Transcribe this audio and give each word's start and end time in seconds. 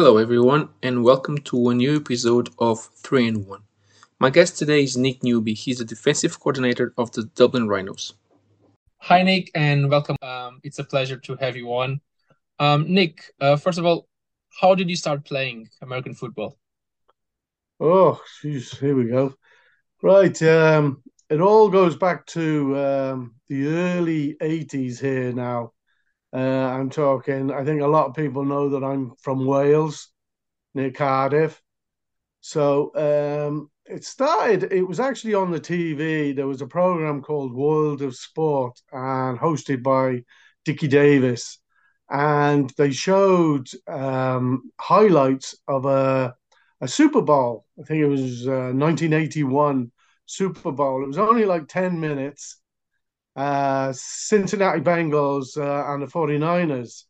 Hello, 0.00 0.16
everyone, 0.16 0.68
and 0.80 1.02
welcome 1.02 1.38
to 1.38 1.70
a 1.70 1.74
new 1.74 1.96
episode 1.96 2.50
of 2.60 2.88
3 3.02 3.26
in 3.26 3.46
1. 3.48 3.60
My 4.20 4.30
guest 4.30 4.56
today 4.56 4.84
is 4.84 4.96
Nick 4.96 5.24
Newby. 5.24 5.54
He's 5.54 5.78
the 5.78 5.84
defensive 5.84 6.38
coordinator 6.38 6.94
of 6.96 7.10
the 7.10 7.24
Dublin 7.34 7.66
Rhinos. 7.66 8.14
Hi, 8.98 9.24
Nick, 9.24 9.50
and 9.56 9.90
welcome. 9.90 10.14
Um, 10.22 10.60
it's 10.62 10.78
a 10.78 10.84
pleasure 10.84 11.16
to 11.16 11.34
have 11.40 11.56
you 11.56 11.66
on. 11.72 12.00
Um, 12.60 12.94
Nick, 12.94 13.34
uh, 13.40 13.56
first 13.56 13.80
of 13.80 13.86
all, 13.86 14.06
how 14.60 14.76
did 14.76 14.88
you 14.88 14.94
start 14.94 15.24
playing 15.24 15.68
American 15.82 16.14
football? 16.14 16.56
Oh, 17.80 18.22
geez, 18.40 18.78
here 18.78 18.94
we 18.94 19.06
go. 19.06 19.34
Right, 20.00 20.40
um, 20.44 21.02
it 21.28 21.40
all 21.40 21.68
goes 21.68 21.96
back 21.96 22.24
to 22.26 22.78
um, 22.78 23.34
the 23.48 23.66
early 23.66 24.36
80s 24.40 25.00
here 25.00 25.32
now. 25.32 25.72
Uh, 26.32 26.38
I'm 26.38 26.90
talking, 26.90 27.50
I 27.50 27.64
think 27.64 27.80
a 27.80 27.86
lot 27.86 28.06
of 28.06 28.14
people 28.14 28.44
know 28.44 28.68
that 28.70 28.84
I'm 28.84 29.12
from 29.20 29.46
Wales, 29.46 30.10
near 30.74 30.90
Cardiff. 30.90 31.60
So 32.40 32.92
um, 32.94 33.70
it 33.86 34.04
started, 34.04 34.72
it 34.72 34.82
was 34.82 35.00
actually 35.00 35.34
on 35.34 35.50
the 35.50 35.60
TV. 35.60 36.34
There 36.34 36.46
was 36.46 36.62
a 36.62 36.66
program 36.66 37.22
called 37.22 37.54
World 37.54 38.02
of 38.02 38.14
Sport 38.14 38.78
and 38.92 39.38
hosted 39.38 39.82
by 39.82 40.24
Dickie 40.64 40.88
Davies. 40.88 41.58
And 42.10 42.72
they 42.78 42.90
showed 42.90 43.68
um, 43.86 44.70
highlights 44.80 45.54
of 45.66 45.84
a, 45.84 46.34
a 46.80 46.88
Super 46.88 47.22
Bowl. 47.22 47.66
I 47.78 47.82
think 47.84 48.00
it 48.00 48.06
was 48.06 48.46
uh, 48.46 48.72
1981 48.72 49.90
Super 50.26 50.72
Bowl. 50.72 51.02
It 51.02 51.08
was 51.08 51.18
only 51.18 51.44
like 51.44 51.68
10 51.68 52.00
minutes 52.00 52.60
uh, 53.38 53.92
Cincinnati 53.94 54.80
Bengals 54.80 55.56
uh, 55.56 55.92
and 55.92 56.02
the 56.02 56.06
49ers. 56.06 57.04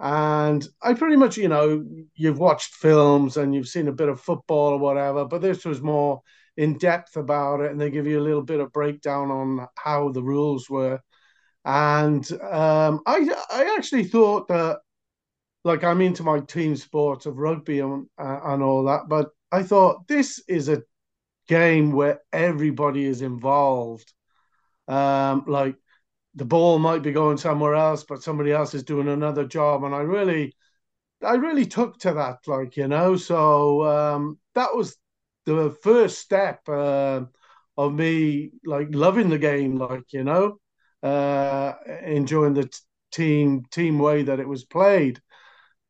And 0.00 0.66
I 0.82 0.94
pretty 0.94 1.14
much, 1.14 1.36
you 1.36 1.46
know, 1.46 1.84
you've 2.16 2.40
watched 2.40 2.74
films 2.74 3.36
and 3.36 3.54
you've 3.54 3.68
seen 3.68 3.86
a 3.86 3.92
bit 3.92 4.08
of 4.08 4.20
football 4.20 4.72
or 4.72 4.78
whatever, 4.78 5.24
but 5.24 5.42
this 5.42 5.64
was 5.64 5.80
more 5.80 6.22
in 6.56 6.76
depth 6.76 7.16
about 7.16 7.60
it. 7.60 7.70
And 7.70 7.80
they 7.80 7.90
give 7.90 8.08
you 8.08 8.18
a 8.18 8.28
little 8.28 8.42
bit 8.42 8.58
of 8.58 8.72
breakdown 8.72 9.30
on 9.30 9.68
how 9.76 10.08
the 10.08 10.24
rules 10.24 10.68
were. 10.68 10.98
And 11.64 12.28
um, 12.42 13.02
I, 13.06 13.30
I 13.48 13.76
actually 13.78 14.04
thought 14.04 14.48
that, 14.48 14.80
like, 15.62 15.84
I'm 15.84 16.00
into 16.00 16.24
my 16.24 16.40
team 16.40 16.74
sports 16.74 17.26
of 17.26 17.38
rugby 17.38 17.78
and, 17.78 18.08
uh, 18.18 18.40
and 18.42 18.60
all 18.60 18.82
that, 18.86 19.02
but 19.08 19.28
I 19.52 19.62
thought 19.62 20.08
this 20.08 20.42
is 20.48 20.68
a 20.68 20.82
game 21.46 21.92
where 21.92 22.22
everybody 22.32 23.04
is 23.04 23.22
involved 23.22 24.12
um, 24.88 25.44
like 25.46 25.76
the 26.34 26.44
ball 26.44 26.78
might 26.78 27.02
be 27.02 27.12
going 27.12 27.36
somewhere 27.36 27.74
else, 27.74 28.04
but 28.04 28.22
somebody 28.22 28.52
else 28.52 28.74
is 28.74 28.82
doing 28.82 29.08
another 29.08 29.44
job. 29.44 29.84
And 29.84 29.94
I 29.94 30.00
really, 30.00 30.54
I 31.22 31.34
really 31.34 31.66
took 31.66 31.98
to 32.00 32.14
that, 32.14 32.38
like, 32.46 32.76
you 32.76 32.88
know, 32.88 33.16
so 33.16 33.84
um, 33.84 34.38
that 34.54 34.74
was 34.74 34.96
the 35.46 35.76
first 35.82 36.18
step 36.18 36.60
uh, 36.68 37.22
of 37.76 37.94
me, 37.94 38.50
like, 38.64 38.88
loving 38.90 39.28
the 39.28 39.38
game, 39.38 39.76
like, 39.76 40.12
you 40.12 40.24
know, 40.24 40.58
uh, 41.02 41.74
enjoying 42.04 42.54
the 42.54 42.64
t- 42.64 42.78
team 43.12 43.62
team 43.70 43.98
way 43.98 44.24
that 44.24 44.40
it 44.40 44.48
was 44.48 44.64
played. 44.64 45.20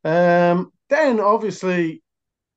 Um, 0.04 0.72
then 0.90 1.20
obviously, 1.20 2.02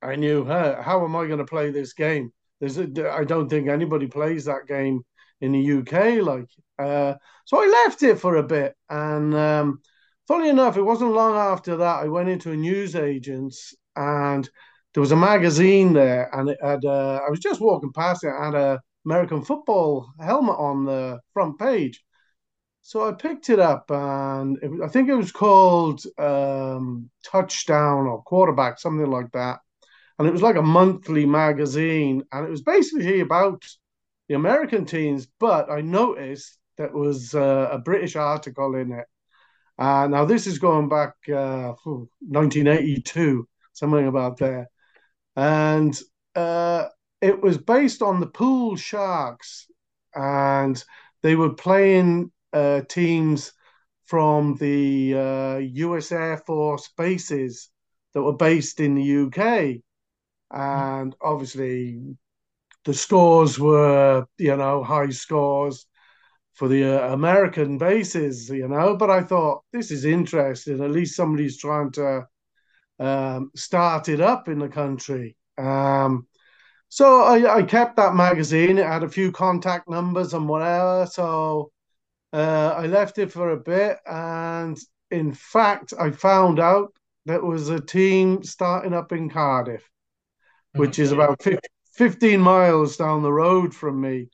I 0.01 0.17
knew 0.17 0.43
her. 0.43 0.81
How 0.81 1.05
am 1.05 1.15
I 1.15 1.25
going 1.27 1.39
to 1.39 1.45
play 1.45 1.71
this 1.71 1.93
game? 1.93 2.33
There's 2.59 2.77
a, 2.77 3.11
I 3.11 3.23
don't 3.23 3.47
think 3.49 3.69
anybody 3.69 4.07
plays 4.07 4.45
that 4.45 4.67
game 4.67 5.03
in 5.41 5.51
the 5.51 5.59
UK. 5.59 6.21
Like, 6.21 6.47
uh, 6.79 7.15
so 7.45 7.61
I 7.61 7.83
left 7.85 8.03
it 8.03 8.19
for 8.19 8.37
a 8.37 8.43
bit, 8.43 8.75
and 8.89 9.35
um, 9.35 9.81
funny 10.27 10.49
enough, 10.49 10.77
it 10.77 10.83
wasn't 10.83 11.13
long 11.13 11.35
after 11.35 11.77
that 11.77 12.03
I 12.03 12.07
went 12.07 12.29
into 12.29 12.51
a 12.51 12.57
newsagent's, 12.57 13.73
and 13.95 14.49
there 14.93 15.01
was 15.01 15.11
a 15.11 15.15
magazine 15.15 15.93
there, 15.93 16.29
and 16.33 16.49
it 16.49 16.57
had. 16.61 16.85
Uh, 16.85 17.21
I 17.25 17.29
was 17.29 17.39
just 17.39 17.61
walking 17.61 17.93
past 17.93 18.23
it, 18.23 18.29
and 18.29 18.55
had 18.55 18.55
a 18.55 18.81
American 19.05 19.43
football 19.43 20.09
helmet 20.19 20.57
on 20.57 20.85
the 20.85 21.19
front 21.33 21.57
page. 21.57 22.03
So 22.81 23.07
I 23.07 23.11
picked 23.13 23.49
it 23.49 23.59
up, 23.59 23.91
and 23.91 24.57
it, 24.61 24.71
I 24.83 24.87
think 24.87 25.09
it 25.09 25.15
was 25.15 25.31
called 25.31 26.01
um, 26.17 27.09
Touchdown 27.25 28.07
or 28.07 28.23
Quarterback, 28.23 28.79
something 28.79 29.09
like 29.09 29.31
that. 29.33 29.59
And 30.17 30.27
it 30.27 30.31
was 30.31 30.41
like 30.41 30.55
a 30.55 30.61
monthly 30.61 31.25
magazine, 31.25 32.23
and 32.31 32.45
it 32.47 32.49
was 32.49 32.61
basically 32.61 33.19
about 33.19 33.63
the 34.27 34.35
American 34.35 34.85
teams, 34.85 35.27
but 35.39 35.69
I 35.69 35.81
noticed 35.81 36.57
that 36.77 36.93
was 36.93 37.33
uh, 37.33 37.69
a 37.71 37.79
British 37.79 38.15
article 38.15 38.75
in 38.75 38.91
it. 38.91 39.05
Uh, 39.77 40.07
now 40.07 40.25
this 40.25 40.47
is 40.47 40.59
going 40.59 40.89
back 40.89 41.13
uh, 41.29 41.73
1982, 41.83 43.47
something 43.73 44.07
about 44.07 44.37
there, 44.37 44.67
and 45.35 45.99
uh, 46.35 46.87
it 47.21 47.41
was 47.41 47.57
based 47.57 48.01
on 48.01 48.19
the 48.19 48.27
Pool 48.27 48.75
Sharks, 48.75 49.67
and 50.15 50.83
they 51.21 51.35
were 51.35 51.53
playing 51.53 52.31
uh, 52.53 52.81
teams 52.89 53.53
from 54.05 54.55
the 54.55 55.67
U.S. 55.73 56.11
Uh, 56.11 56.15
Air 56.15 56.37
Force 56.37 56.89
bases 56.97 57.69
that 58.13 58.23
were 58.23 58.35
based 58.35 58.79
in 58.79 58.95
the 58.95 59.25
UK, 59.25 59.81
and 60.49 61.15
obviously 61.21 62.17
the 62.87 62.93
scores 62.93 63.59
were, 63.59 64.25
you 64.37 64.55
know, 64.55 64.81
high 64.81 65.09
scores 65.09 65.85
for 66.53 66.69
the 66.69 66.85
uh, 66.85 67.13
American 67.13 67.77
bases, 67.77 68.49
you 68.49 68.65
know. 68.69 68.95
But 68.95 69.09
I 69.09 69.23
thought 69.23 69.63
this 69.73 69.91
is 69.91 70.05
interesting. 70.05 70.81
At 70.81 70.91
least 70.91 71.17
somebody's 71.17 71.57
trying 71.57 71.91
to 71.91 72.25
um, 72.97 73.51
start 73.57 74.07
it 74.07 74.21
up 74.21 74.47
in 74.47 74.59
the 74.59 74.69
country. 74.69 75.35
Um, 75.57 76.27
so 76.87 77.23
I, 77.23 77.57
I, 77.57 77.63
kept 77.63 77.97
that 77.97 78.15
magazine. 78.15 78.77
It 78.77 78.87
had 78.87 79.03
a 79.03 79.09
few 79.09 79.33
contact 79.33 79.89
numbers 79.89 80.33
and 80.33 80.47
whatever. 80.47 81.07
So 81.11 81.73
uh, 82.31 82.73
I 82.77 82.87
left 82.87 83.17
it 83.17 83.33
for 83.33 83.51
a 83.51 83.57
bit, 83.57 83.97
and 84.05 84.77
in 85.11 85.33
fact, 85.33 85.93
I 85.99 86.11
found 86.11 86.61
out 86.61 86.93
there 87.25 87.43
was 87.43 87.67
a 87.67 87.81
team 87.81 88.43
starting 88.43 88.93
up 88.93 89.11
in 89.11 89.29
Cardiff, 89.29 89.83
which 90.73 90.99
is 90.99 91.11
about 91.11 91.43
50, 91.43 91.59
15 91.97 92.39
miles 92.39 92.95
down 92.95 93.23
the 93.23 93.33
road 93.33 93.73
from 93.75 93.99
me. 93.99 94.29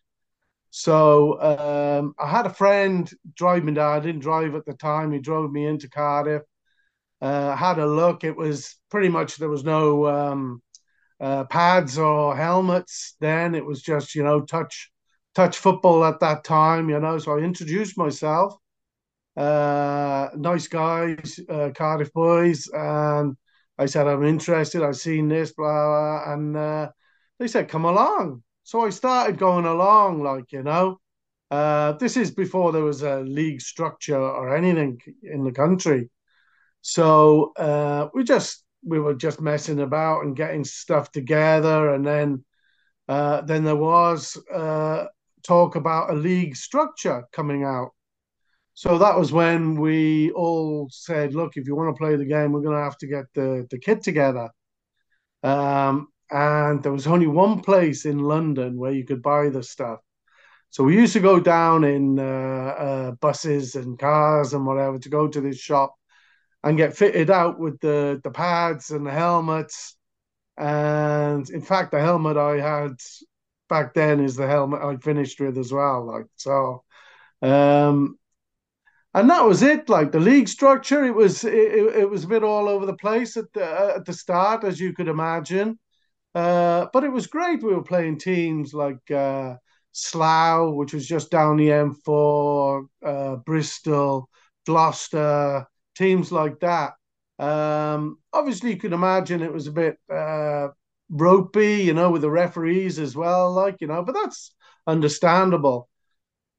So 0.70 1.40
um, 1.42 2.14
I 2.20 2.30
had 2.30 2.46
a 2.46 2.54
friend 2.54 3.10
drive 3.36 3.64
me 3.64 3.74
down. 3.74 3.96
I 3.96 4.00
didn't 4.00 4.22
drive 4.22 4.56
at 4.56 4.66
the 4.66 4.74
time. 4.74 5.12
He 5.12 5.20
drove 5.20 5.52
me 5.52 5.66
into 5.66 5.90
Cardiff. 5.90 6.42
Uh, 7.22 7.56
had 7.56 7.80
a 7.80 7.86
look. 7.86 8.24
It 8.24 8.36
was 8.36 8.76
pretty 8.90 9.08
much 9.08 9.38
there 9.38 9.50
was 9.50 9.64
no 9.64 10.08
um, 10.08 10.62
uh, 11.22 11.46
pads 11.46 11.98
or 11.98 12.36
helmets 12.36 13.16
then. 13.22 13.56
It 13.56 13.66
was 13.66 13.82
just 13.82 14.14
you 14.16 14.24
know 14.24 14.42
touch 14.42 14.92
touch 15.36 15.58
football 15.58 16.04
at 16.04 16.20
that 16.20 16.44
time. 16.44 16.90
You 16.90 17.00
know, 17.00 17.18
so 17.18 17.38
I 17.38 17.42
introduced 17.42 17.98
myself. 17.98 18.56
Uh, 19.38 20.30
nice 20.36 20.68
guys, 20.68 21.40
uh, 21.50 21.70
Cardiff 21.76 22.12
boys, 22.14 22.68
and 22.74 23.38
I 23.78 23.86
said 23.86 24.08
I'm 24.08 24.24
interested. 24.24 24.84
I've 24.84 24.98
seen 24.98 25.28
this, 25.30 25.54
blah, 25.54 25.68
blah 25.72 26.34
and 26.34 26.58
uh, 26.58 26.90
they 27.44 27.50
said, 27.50 27.68
come 27.68 27.84
along. 27.84 28.42
So 28.64 28.86
I 28.86 28.90
started 28.90 29.38
going 29.38 29.66
along, 29.66 30.24
like, 30.24 30.54
you 30.54 30.64
know. 30.64 31.02
Uh, 31.52 31.92
this 31.94 32.16
is 32.16 32.32
before 32.32 32.72
there 32.72 32.86
was 32.86 33.04
a 33.04 33.20
league 33.20 33.60
structure 33.60 34.18
or 34.18 34.56
anything 34.56 34.98
in 35.24 35.44
the 35.44 35.52
country. 35.52 36.10
So 36.82 37.52
uh, 37.58 38.08
we 38.14 38.24
just 38.24 38.64
we 38.86 38.98
were 38.98 39.14
just 39.14 39.42
messing 39.42 39.82
about 39.82 40.24
and 40.24 40.38
getting 40.38 40.64
stuff 40.64 41.12
together, 41.12 41.94
and 41.94 42.08
then 42.08 42.46
uh, 43.10 43.42
then 43.42 43.66
there 43.66 43.76
was 43.76 44.38
uh, 44.52 45.06
talk 45.46 45.76
about 45.76 46.12
a 46.12 46.14
league 46.14 46.56
structure 46.56 47.26
coming 47.34 47.66
out. 47.66 47.92
So 48.74 48.98
that 49.00 49.18
was 49.18 49.34
when 49.34 49.76
we 49.76 50.32
all 50.32 50.88
said, 50.90 51.36
"Look, 51.36 51.58
if 51.58 51.68
you 51.68 51.76
want 51.76 51.94
to 51.94 52.00
play 52.02 52.16
the 52.16 52.26
game, 52.26 52.54
we're 52.54 52.62
going 52.62 52.78
to 52.78 52.84
have 52.84 52.98
to 53.00 53.08
get 53.08 53.26
the 53.36 53.68
the 53.70 53.80
kit 53.80 54.02
together." 54.02 54.50
Um, 55.44 56.08
and 56.34 56.82
there 56.82 56.92
was 56.92 57.06
only 57.06 57.28
one 57.28 57.62
place 57.62 58.06
in 58.06 58.18
London 58.18 58.76
where 58.76 58.92
you 58.92 59.06
could 59.06 59.22
buy 59.22 59.50
the 59.50 59.62
stuff. 59.62 60.00
So 60.72 60.84
we 60.84 60.96
used 60.96 61.14
to 61.14 61.20
go 61.20 61.40
down 61.40 61.84
in 61.84 62.20
uh, 62.20 62.24
uh, 62.24 63.12
buses 63.12 63.76
and 63.76 64.00
cars 64.00 64.54
and 64.54 64.66
whatever 64.66 64.98
to 64.98 65.10
go 65.10 65.28
to 65.28 65.40
this 65.40 65.60
shop 65.60 65.94
and 66.64 66.76
get 66.76 66.98
fitted 66.98 67.30
out 67.30 67.60
with 67.60 67.80
the 67.80 68.20
the 68.24 68.32
pads 68.32 68.90
and 68.90 69.06
the 69.06 69.12
helmets. 69.12 69.96
And 70.58 71.48
in 71.52 71.62
fact, 71.62 71.92
the 71.92 72.00
helmet 72.00 72.38
I 72.38 72.60
had 72.60 72.96
back 73.70 73.94
then 73.94 74.20
is 74.20 74.36
the 74.36 74.48
helmet 74.48 74.82
I 74.82 74.98
finished 74.98 75.40
with 75.40 75.60
as 75.60 75.72
well. 75.72 76.08
Like 76.08 76.26
so, 76.38 76.84
um, 77.44 78.18
and 79.14 79.30
that 79.30 79.46
was 79.46 79.62
it. 79.62 79.88
Like 79.88 80.12
the 80.12 80.20
league 80.20 80.48
structure, 80.48 81.04
it 81.04 81.14
was 81.14 81.44
it, 81.44 81.54
it 81.54 82.10
was 82.10 82.24
a 82.24 82.28
bit 82.28 82.44
all 82.44 82.68
over 82.68 82.88
the 82.88 82.98
place 82.98 83.38
at 83.38 83.54
the 83.54 83.64
at 83.98 84.06
the 84.06 84.14
start, 84.14 84.64
as 84.64 84.80
you 84.80 84.94
could 84.94 85.08
imagine. 85.08 85.78
Uh, 86.36 86.88
but 86.94 87.04
it 87.04 87.12
was 87.12 87.28
great. 87.28 87.62
We 87.64 87.74
were 87.74 87.84
playing 87.84 88.18
teams 88.20 88.74
like 88.74 89.10
uh, 89.12 89.56
Slough, 89.92 90.74
which 90.76 90.94
was 90.94 91.08
just 91.08 91.30
down 91.32 91.58
the 91.58 91.72
M4, 91.72 92.88
uh, 93.06 93.36
Bristol, 93.38 94.30
Gloucester, 94.66 95.68
teams 95.96 96.32
like 96.32 96.60
that. 96.62 96.94
Um, 97.40 98.18
obviously, 98.32 98.72
you 98.72 98.78
could 98.78 98.94
imagine 98.94 99.42
it 99.42 99.54
was 99.54 99.68
a 99.68 99.72
bit 99.72 99.98
uh, 100.12 100.70
ropey, 101.10 101.84
you 101.84 101.94
know, 101.94 102.10
with 102.12 102.22
the 102.22 102.32
referees 102.32 103.00
as 103.00 103.16
well, 103.16 103.52
like 103.54 103.78
you 103.82 103.88
know, 103.88 104.04
but 104.04 104.14
that's 104.14 104.54
understandable. 104.88 105.90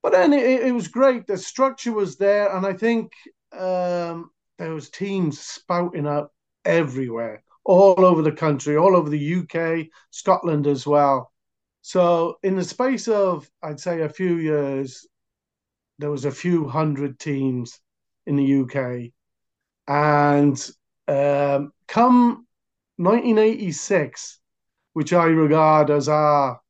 But 0.02 0.12
then 0.12 0.32
it, 0.32 0.66
it 0.66 0.72
was 0.74 0.88
great. 0.88 1.26
The 1.26 1.38
structure 1.38 1.92
was 1.92 2.16
there, 2.16 2.54
and 2.54 2.66
I 2.66 2.74
think 2.74 3.12
um, 3.52 4.30
there 4.58 4.72
was 4.74 4.90
teams 4.90 5.40
spouting 5.40 6.06
up 6.06 6.32
everywhere, 6.64 7.43
all 7.64 8.04
over 8.04 8.22
the 8.22 8.32
country, 8.32 8.76
all 8.76 8.96
over 8.96 9.08
the 9.08 9.34
UK, 9.36 9.86
Scotland 10.10 10.66
as 10.66 10.86
well. 10.86 11.32
So 11.82 12.38
in 12.42 12.56
the 12.56 12.64
space 12.64 13.08
of, 13.08 13.48
I'd 13.62 13.80
say, 13.80 14.02
a 14.02 14.08
few 14.08 14.36
years, 14.36 15.06
there 15.98 16.10
was 16.10 16.24
a 16.24 16.30
few 16.30 16.68
hundred 16.68 17.18
teams 17.18 17.78
in 18.26 18.36
the 18.36 18.60
UK, 18.62 19.12
and 19.86 20.70
um, 21.08 21.72
come 21.86 22.46
1986, 22.96 24.40
which 24.94 25.12
I 25.12 25.26
regard 25.26 25.90
as 25.90 26.08
our 26.08 26.60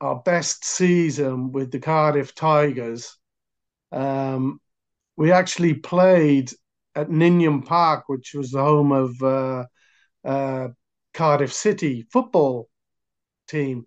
our 0.00 0.16
best 0.16 0.64
season 0.64 1.52
with 1.52 1.70
the 1.70 1.78
Cardiff 1.78 2.34
Tigers, 2.34 3.16
um, 3.92 4.60
we 5.16 5.32
actually 5.32 5.74
played 5.74 6.50
at 6.94 7.10
Ninian 7.10 7.62
Park, 7.62 8.08
which 8.08 8.34
was 8.34 8.50
the 8.50 8.60
home 8.60 8.92
of 8.92 9.22
uh, 9.22 9.64
uh, 10.24 10.68
Cardiff 11.12 11.52
City 11.52 12.06
football 12.12 12.68
team. 13.48 13.86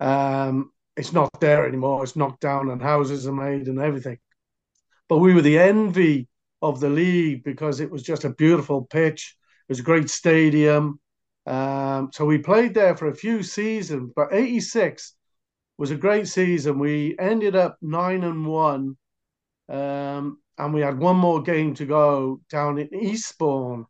Um, 0.00 0.72
it's 0.96 1.12
not 1.12 1.30
there 1.40 1.66
anymore. 1.66 2.02
It's 2.02 2.16
knocked 2.16 2.40
down 2.40 2.70
and 2.70 2.80
houses 2.80 3.26
are 3.26 3.32
made 3.32 3.68
and 3.68 3.78
everything. 3.78 4.18
But 5.08 5.18
we 5.18 5.34
were 5.34 5.42
the 5.42 5.58
envy 5.58 6.28
of 6.62 6.80
the 6.80 6.88
league 6.88 7.44
because 7.44 7.80
it 7.80 7.90
was 7.90 8.02
just 8.02 8.24
a 8.24 8.30
beautiful 8.30 8.84
pitch. 8.84 9.36
It 9.68 9.72
was 9.72 9.80
a 9.80 9.84
great 9.84 10.10
stadium. 10.10 11.00
Um, 11.46 12.10
so 12.12 12.24
we 12.24 12.38
played 12.38 12.74
there 12.74 12.96
for 12.96 13.08
a 13.08 13.14
few 13.14 13.42
seasons, 13.42 14.12
but 14.16 14.32
86 14.32 15.14
was 15.78 15.90
a 15.90 15.96
great 15.96 16.26
season. 16.26 16.78
We 16.78 17.16
ended 17.18 17.54
up 17.54 17.76
nine 17.80 18.24
and 18.24 18.46
one, 18.46 18.96
um, 19.68 20.38
and 20.58 20.74
we 20.74 20.80
had 20.80 20.98
one 20.98 21.16
more 21.16 21.42
game 21.42 21.74
to 21.74 21.86
go 21.86 22.40
down 22.50 22.78
in 22.78 22.92
Eastbourne. 22.94 23.86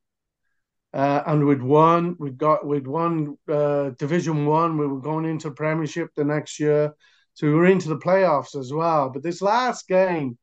Uh, 0.94 1.22
and 1.26 1.46
we'd 1.46 1.62
won. 1.62 2.16
We'd 2.18 2.38
got 2.38 2.66
we'd 2.66 2.86
won 2.86 3.36
uh, 3.50 3.90
Division 3.98 4.46
One. 4.46 4.78
We 4.78 4.86
were 4.86 5.00
going 5.00 5.24
into 5.24 5.50
Premiership 5.50 6.10
the 6.14 6.24
next 6.24 6.58
year, 6.58 6.94
so 7.34 7.46
we 7.46 7.52
were 7.52 7.66
into 7.66 7.88
the 7.88 7.98
playoffs 7.98 8.58
as 8.58 8.72
well. 8.72 9.10
But 9.10 9.22
this 9.22 9.42
last 9.42 9.88
game, 9.88 10.38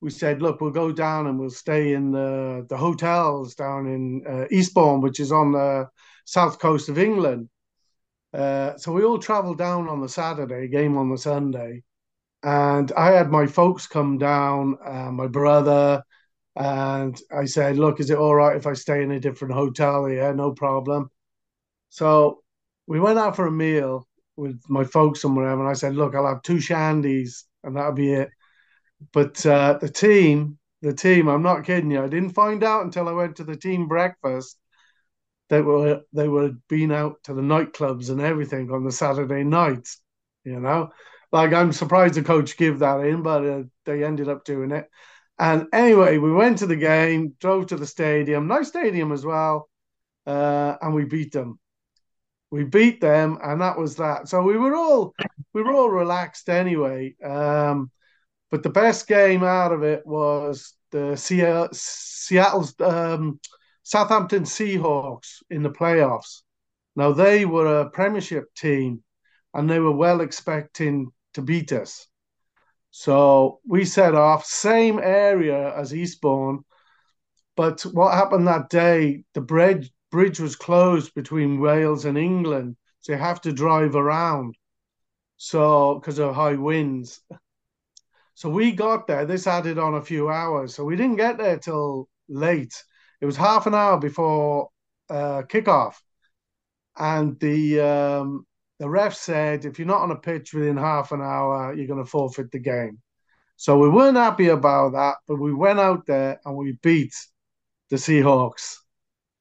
we 0.00 0.10
said, 0.10 0.40
look, 0.40 0.60
we'll 0.60 0.70
go 0.70 0.92
down 0.92 1.26
and 1.26 1.38
we'll 1.38 1.50
stay 1.50 1.92
in 1.92 2.12
the 2.12 2.64
the 2.68 2.76
hotels 2.76 3.54
down 3.54 3.86
in 3.86 4.22
uh, 4.26 4.46
Eastbourne, 4.50 5.00
which 5.02 5.20
is 5.20 5.32
on 5.32 5.52
the 5.52 5.88
south 6.24 6.58
coast 6.58 6.88
of 6.88 6.98
England. 6.98 7.48
Uh, 8.32 8.76
so 8.76 8.92
we 8.92 9.04
all 9.04 9.18
travelled 9.18 9.58
down 9.58 9.88
on 9.88 10.00
the 10.00 10.08
Saturday, 10.08 10.68
game 10.68 10.96
on 10.96 11.10
the 11.10 11.18
Sunday, 11.18 11.82
and 12.42 12.90
I 12.92 13.10
had 13.10 13.30
my 13.30 13.46
folks 13.46 13.86
come 13.86 14.18
down, 14.18 14.78
uh, 14.84 15.10
my 15.10 15.26
brother, 15.26 16.02
and 16.56 17.20
I 17.32 17.44
said, 17.46 17.78
"Look, 17.78 18.00
is 18.00 18.10
it 18.10 18.18
all 18.18 18.34
right 18.34 18.56
if 18.56 18.66
I 18.66 18.74
stay 18.74 19.02
in 19.02 19.10
a 19.12 19.20
different 19.20 19.54
hotel?" 19.54 20.08
Yeah, 20.10 20.32
no 20.32 20.52
problem. 20.52 21.10
So 21.90 22.42
we 22.86 23.00
went 23.00 23.18
out 23.18 23.36
for 23.36 23.46
a 23.46 23.52
meal 23.52 24.08
with 24.36 24.62
my 24.68 24.84
folks 24.84 25.24
and 25.24 25.36
whatever, 25.36 25.60
and 25.62 25.70
I 25.70 25.74
said, 25.74 25.96
"Look, 25.96 26.14
I'll 26.14 26.26
have 26.28 26.42
two 26.42 26.56
shandies, 26.58 27.44
and 27.64 27.76
that'll 27.76 27.92
be 27.92 28.12
it." 28.14 28.30
But 29.12 29.44
uh, 29.46 29.78
the 29.80 29.88
team, 29.90 30.58
the 30.82 30.94
team, 30.94 31.28
I'm 31.28 31.42
not 31.42 31.64
kidding 31.64 31.90
you. 31.92 32.02
I 32.04 32.08
didn't 32.08 32.30
find 32.30 32.64
out 32.64 32.84
until 32.84 33.08
I 33.08 33.12
went 33.12 33.36
to 33.36 33.44
the 33.44 33.56
team 33.56 33.88
breakfast 33.88 34.58
they 35.48 35.60
were 35.60 36.02
they 36.12 36.28
were 36.28 36.52
being 36.68 36.92
out 36.92 37.22
to 37.24 37.34
the 37.34 37.42
nightclubs 37.42 38.10
and 38.10 38.20
everything 38.20 38.70
on 38.70 38.84
the 38.84 38.92
Saturday 38.92 39.44
nights. 39.44 40.00
You 40.44 40.60
know, 40.60 40.90
like 41.32 41.52
I'm 41.52 41.72
surprised 41.72 42.14
the 42.14 42.22
coach 42.22 42.56
gave 42.56 42.78
that 42.78 43.00
in, 43.00 43.22
but 43.22 43.44
uh, 43.46 43.62
they 43.84 44.04
ended 44.04 44.28
up 44.28 44.44
doing 44.44 44.70
it. 44.70 44.88
And 45.40 45.68
anyway, 45.72 46.18
we 46.18 46.30
went 46.30 46.58
to 46.58 46.66
the 46.66 46.76
game, 46.76 47.34
drove 47.40 47.68
to 47.68 47.76
the 47.76 47.86
stadium, 47.86 48.46
nice 48.46 48.68
stadium 48.68 49.10
as 49.10 49.24
well, 49.24 49.70
uh, 50.26 50.76
and 50.82 50.94
we 50.94 51.06
beat 51.06 51.32
them. 51.32 51.58
We 52.50 52.64
beat 52.64 53.00
them, 53.00 53.38
and 53.42 53.62
that 53.62 53.78
was 53.78 53.96
that. 53.96 54.28
So 54.28 54.42
we 54.42 54.58
were 54.58 54.76
all 54.76 55.14
we 55.54 55.62
were 55.62 55.72
all 55.72 55.88
relaxed 55.88 56.50
anyway. 56.50 57.14
Um, 57.24 57.90
but 58.50 58.62
the 58.62 58.68
best 58.68 59.08
game 59.08 59.42
out 59.42 59.72
of 59.72 59.82
it 59.82 60.06
was 60.06 60.74
the 60.90 61.16
Seattle, 61.16 61.68
Seattle's 61.72 62.78
um, 62.78 63.40
Southampton 63.82 64.42
Seahawks 64.42 65.36
in 65.48 65.62
the 65.62 65.70
playoffs. 65.70 66.42
Now 66.96 67.12
they 67.12 67.46
were 67.46 67.80
a 67.80 67.90
Premiership 67.90 68.52
team, 68.54 69.02
and 69.54 69.70
they 69.70 69.78
were 69.78 69.96
well 69.96 70.20
expecting 70.20 71.12
to 71.32 71.40
beat 71.40 71.72
us. 71.72 72.08
So 72.90 73.60
we 73.66 73.84
set 73.84 74.14
off, 74.14 74.44
same 74.44 74.98
area 74.98 75.74
as 75.76 75.94
Eastbourne, 75.94 76.64
but 77.56 77.82
what 77.82 78.14
happened 78.14 78.48
that 78.48 78.70
day? 78.70 79.24
The 79.34 79.40
bridge 79.40 79.92
bridge 80.10 80.40
was 80.40 80.56
closed 80.56 81.14
between 81.14 81.60
Wales 81.60 82.04
and 82.04 82.18
England, 82.18 82.76
so 83.00 83.12
you 83.12 83.18
have 83.18 83.40
to 83.42 83.52
drive 83.52 83.94
around. 83.94 84.56
So 85.36 85.94
because 85.94 86.18
of 86.18 86.34
high 86.34 86.54
winds. 86.54 87.20
So 88.34 88.50
we 88.50 88.72
got 88.72 89.06
there. 89.06 89.26
This 89.26 89.46
added 89.46 89.78
on 89.78 89.94
a 89.94 90.02
few 90.02 90.28
hours. 90.28 90.74
So 90.74 90.84
we 90.84 90.96
didn't 90.96 91.16
get 91.16 91.38
there 91.38 91.58
till 91.58 92.08
late. 92.28 92.74
It 93.20 93.26
was 93.26 93.36
half 93.36 93.66
an 93.66 93.74
hour 93.74 93.98
before 93.98 94.70
uh, 95.08 95.42
kickoff, 95.42 95.96
and 96.96 97.38
the 97.40 97.80
um, 97.80 98.46
the 98.80 98.88
ref 98.88 99.14
said 99.14 99.66
if 99.66 99.78
you're 99.78 99.86
not 99.86 100.00
on 100.00 100.10
a 100.10 100.16
pitch 100.16 100.54
within 100.54 100.78
half 100.78 101.12
an 101.12 101.20
hour, 101.20 101.74
you're 101.74 101.86
going 101.86 102.02
to 102.02 102.10
forfeit 102.10 102.50
the 102.50 102.58
game. 102.58 102.98
So 103.56 103.78
we 103.78 103.90
weren't 103.90 104.16
happy 104.16 104.48
about 104.48 104.92
that, 104.92 105.18
but 105.28 105.36
we 105.36 105.52
went 105.52 105.78
out 105.78 106.06
there 106.06 106.40
and 106.46 106.56
we 106.56 106.78
beat 106.82 107.14
the 107.90 107.96
Seahawks 107.96 108.76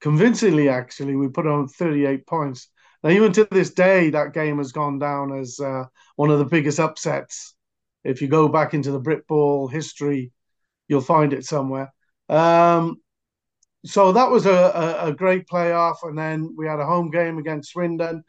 convincingly. 0.01 0.68
Actually, 0.68 1.15
we 1.15 1.30
put 1.30 1.47
on 1.47 1.69
38 1.69 2.27
points. 2.27 2.68
Now, 3.01 3.12
even 3.12 3.31
to 3.31 3.47
this 3.50 3.74
day, 3.74 4.10
that 4.10 4.34
game 4.34 4.58
has 4.58 4.74
gone 4.74 5.00
down 5.00 5.39
as 5.39 5.58
uh, 5.62 5.86
one 6.17 6.31
of 6.31 6.39
the 6.39 6.46
biggest 6.46 6.81
upsets. 6.81 7.55
If 8.03 8.22
you 8.22 8.27
go 8.27 8.50
back 8.50 8.74
into 8.74 8.91
the 8.91 9.00
Brit 9.00 9.25
Ball 9.25 9.69
history, 9.69 10.34
you'll 10.89 11.00
find 11.00 11.31
it 11.31 11.46
somewhere. 11.46 11.93
Um, 12.27 12.98
so 13.86 14.12
that 14.12 14.29
was 14.29 14.46
a, 14.46 14.51
a, 14.51 15.08
a, 15.08 15.13
great 15.13 15.48
playoff, 15.48 15.98
and 16.03 16.17
then 16.17 16.53
we 16.58 16.67
had 16.67 16.79
a 16.79 16.86
home 16.86 17.10
game 17.10 17.38
against 17.38 17.72
Swindon, 17.72 18.24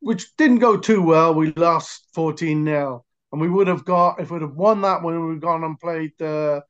which 0.00 0.34
didn't 0.36 0.58
go 0.58 0.76
too 0.76 1.02
well. 1.02 1.34
We 1.34 1.52
lost 1.52 2.08
fourteen 2.14 2.64
0 2.64 3.04
and 3.32 3.40
we 3.40 3.48
would 3.48 3.66
have 3.66 3.84
got 3.84 4.20
if 4.20 4.30
we'd 4.30 4.42
have 4.42 4.56
won 4.56 4.82
that 4.82 5.02
one, 5.02 5.14
we 5.14 5.26
would 5.26 5.34
have 5.34 5.42
gone 5.42 5.64
and 5.64 5.78
played 5.78 6.12
the 6.18 6.62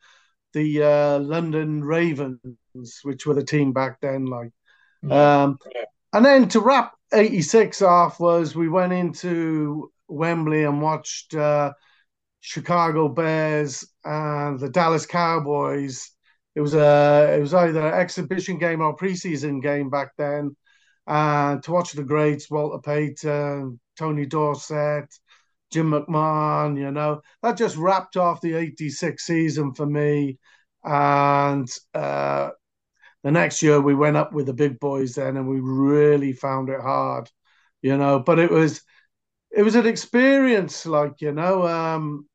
the 0.52 0.82
uh, 0.82 1.18
London 1.18 1.84
Ravens, 1.84 2.40
which 3.02 3.26
were 3.26 3.34
the 3.34 3.44
team 3.44 3.72
back 3.72 4.00
then. 4.00 4.26
Like, 4.26 4.50
mm-hmm. 5.04 5.12
um, 5.12 5.58
and 6.12 6.24
then 6.24 6.48
to 6.48 6.60
wrap 6.60 6.94
'86 7.12 7.82
off 7.82 8.18
was 8.20 8.56
we 8.56 8.68
went 8.68 8.92
into 8.92 9.92
Wembley 10.08 10.64
and 10.64 10.80
watched 10.80 11.34
uh, 11.34 11.72
Chicago 12.40 13.08
Bears 13.08 13.86
and 14.04 14.58
the 14.58 14.70
Dallas 14.70 15.06
Cowboys 15.06 16.10
it 16.56 16.62
was 16.62 16.74
a 16.74 17.34
it 17.36 17.40
was 17.40 17.52
either 17.52 17.86
an 17.86 17.94
exhibition 17.94 18.58
game 18.58 18.80
or 18.80 18.96
preseason 18.96 19.62
game 19.62 19.90
back 19.90 20.12
then. 20.16 20.56
And 21.06 21.62
to 21.62 21.72
watch 21.72 21.92
the 21.92 22.02
greats, 22.04 22.50
Walter 22.50 22.78
Payton, 22.80 23.78
Tony 23.96 24.26
Dorsett, 24.26 25.12
Jim 25.70 25.90
McMahon, 25.90 26.78
you 26.78 26.90
know, 26.90 27.20
that 27.42 27.56
just 27.56 27.76
wrapped 27.76 28.16
off 28.16 28.40
the 28.40 28.54
86 28.54 29.24
season 29.24 29.74
for 29.74 29.86
me. 29.86 30.38
And 30.84 31.68
uh, 31.94 32.50
the 33.22 33.30
next 33.30 33.62
year 33.62 33.80
we 33.80 33.94
went 33.94 34.16
up 34.16 34.32
with 34.32 34.46
the 34.46 34.52
big 34.54 34.78
boys 34.80 35.14
then 35.14 35.36
and 35.36 35.48
we 35.48 35.60
really 35.60 36.32
found 36.32 36.68
it 36.68 36.80
hard, 36.80 37.30
you 37.82 37.96
know, 37.96 38.20
but 38.20 38.38
it 38.38 38.50
was 38.50 38.82
it 39.50 39.62
was 39.62 39.74
an 39.74 39.86
experience 39.86 40.86
like, 40.86 41.20
you 41.20 41.32
know, 41.32 41.66
um, 41.66 42.28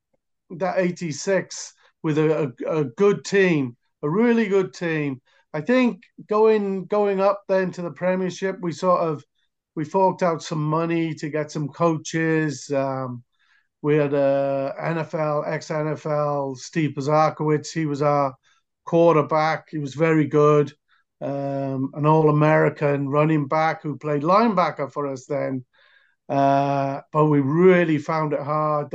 that 0.51 0.79
86 0.79 1.73
with 2.03 2.17
a, 2.17 2.53
a, 2.67 2.79
a 2.79 2.83
good 2.85 3.25
team 3.25 3.77
a 4.03 4.09
really 4.09 4.47
good 4.47 4.73
team. 4.73 5.21
I 5.53 5.61
think 5.61 6.03
going 6.27 6.85
going 6.85 7.19
up 7.19 7.43
then 7.47 7.71
to 7.73 7.81
the 7.81 7.91
Premiership, 7.91 8.57
we 8.61 8.71
sort 8.71 9.01
of 9.01 9.23
we 9.75 9.85
forked 9.85 10.23
out 10.23 10.43
some 10.43 10.63
money 10.63 11.13
to 11.15 11.29
get 11.29 11.51
some 11.51 11.69
coaches. 11.69 12.69
Um, 12.71 13.23
we 13.81 13.95
had 13.95 14.13
a 14.13 14.73
NFL, 14.79 15.47
ex 15.47 15.69
NFL, 15.69 16.57
Steve 16.57 16.91
Bazarkowitz. 16.91 17.73
He 17.73 17.85
was 17.85 18.01
our 18.01 18.35
quarterback. 18.85 19.67
He 19.69 19.77
was 19.77 19.95
very 19.95 20.27
good. 20.27 20.71
Um, 21.21 21.91
an 21.93 22.05
All 22.05 22.29
American 22.29 23.09
running 23.09 23.47
back 23.47 23.83
who 23.83 23.97
played 23.97 24.23
linebacker 24.23 24.91
for 24.91 25.07
us 25.07 25.25
then. 25.25 25.65
Uh, 26.29 27.01
but 27.11 27.25
we 27.25 27.41
really 27.41 27.97
found 27.97 28.33
it 28.33 28.41
hard. 28.41 28.91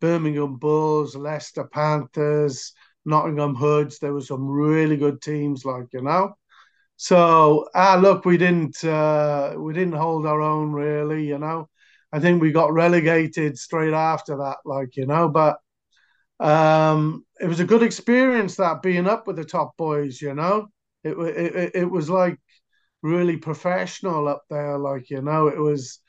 Birmingham 0.00 0.56
Bulls, 0.56 1.16
Leicester 1.16 1.64
Panthers, 1.64 2.72
Nottingham 3.08 3.56
Hoods. 3.56 3.98
There 3.98 4.14
were 4.14 4.22
some 4.22 4.48
really 4.48 4.96
good 4.96 5.22
teams, 5.22 5.64
like 5.64 5.86
you 5.92 6.02
know. 6.02 6.34
So 6.96 7.68
ah, 7.74 7.98
look, 8.00 8.24
we 8.24 8.38
didn't 8.38 8.82
uh, 8.84 9.54
we 9.58 9.72
didn't 9.74 9.94
hold 9.94 10.26
our 10.26 10.40
own 10.42 10.72
really, 10.72 11.26
you 11.26 11.38
know. 11.38 11.68
I 12.12 12.20
think 12.20 12.40
we 12.42 12.52
got 12.52 12.72
relegated 12.72 13.58
straight 13.58 13.94
after 13.94 14.38
that, 14.38 14.58
like 14.64 14.96
you 14.96 15.06
know. 15.06 15.28
But 15.28 15.58
um, 16.40 17.24
it 17.40 17.46
was 17.46 17.60
a 17.60 17.64
good 17.64 17.82
experience 17.82 18.56
that 18.56 18.82
being 18.82 19.06
up 19.06 19.26
with 19.26 19.36
the 19.36 19.44
top 19.44 19.76
boys, 19.76 20.20
you 20.20 20.34
know. 20.34 20.68
It 21.04 21.16
it 21.18 21.70
it 21.74 21.90
was 21.90 22.10
like 22.10 22.38
really 23.02 23.36
professional 23.36 24.28
up 24.28 24.44
there, 24.50 24.78
like 24.78 25.10
you 25.10 25.22
know. 25.22 25.48
It 25.48 25.58
was 25.58 26.00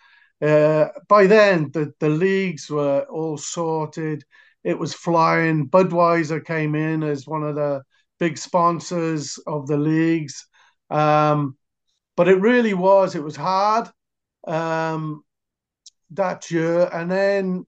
uh, 0.41 0.87
by 1.07 1.27
then 1.27 1.71
the 1.73 1.93
the 1.99 2.09
leagues 2.09 2.69
were 2.69 3.05
all 3.09 3.37
sorted. 3.37 4.23
It 4.63 4.77
was 4.77 4.93
flying. 4.93 5.69
Budweiser 5.69 6.43
came 6.43 6.75
in 6.75 7.03
as 7.03 7.27
one 7.27 7.43
of 7.43 7.55
the 7.55 7.83
big 8.19 8.37
sponsors 8.37 9.39
of 9.47 9.67
the 9.67 9.77
leagues. 9.77 10.45
Um, 10.89 11.57
but 12.15 12.27
it 12.27 12.41
really 12.41 12.73
was. 12.73 13.15
It 13.15 13.23
was 13.23 13.35
hard 13.35 13.89
um, 14.47 15.23
that 16.11 16.51
year, 16.51 16.89
and 16.91 17.09
then 17.11 17.65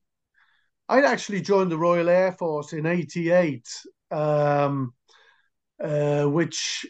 I'd 0.90 1.06
actually 1.06 1.42
joined 1.42 1.72
the 1.72 1.78
Royal 1.78 2.10
Air 2.10 2.34
Force 2.34 2.74
in 2.74 2.86
'88, 2.86 3.68
um, 4.12 4.94
uh, 5.84 6.26
which 6.26 6.86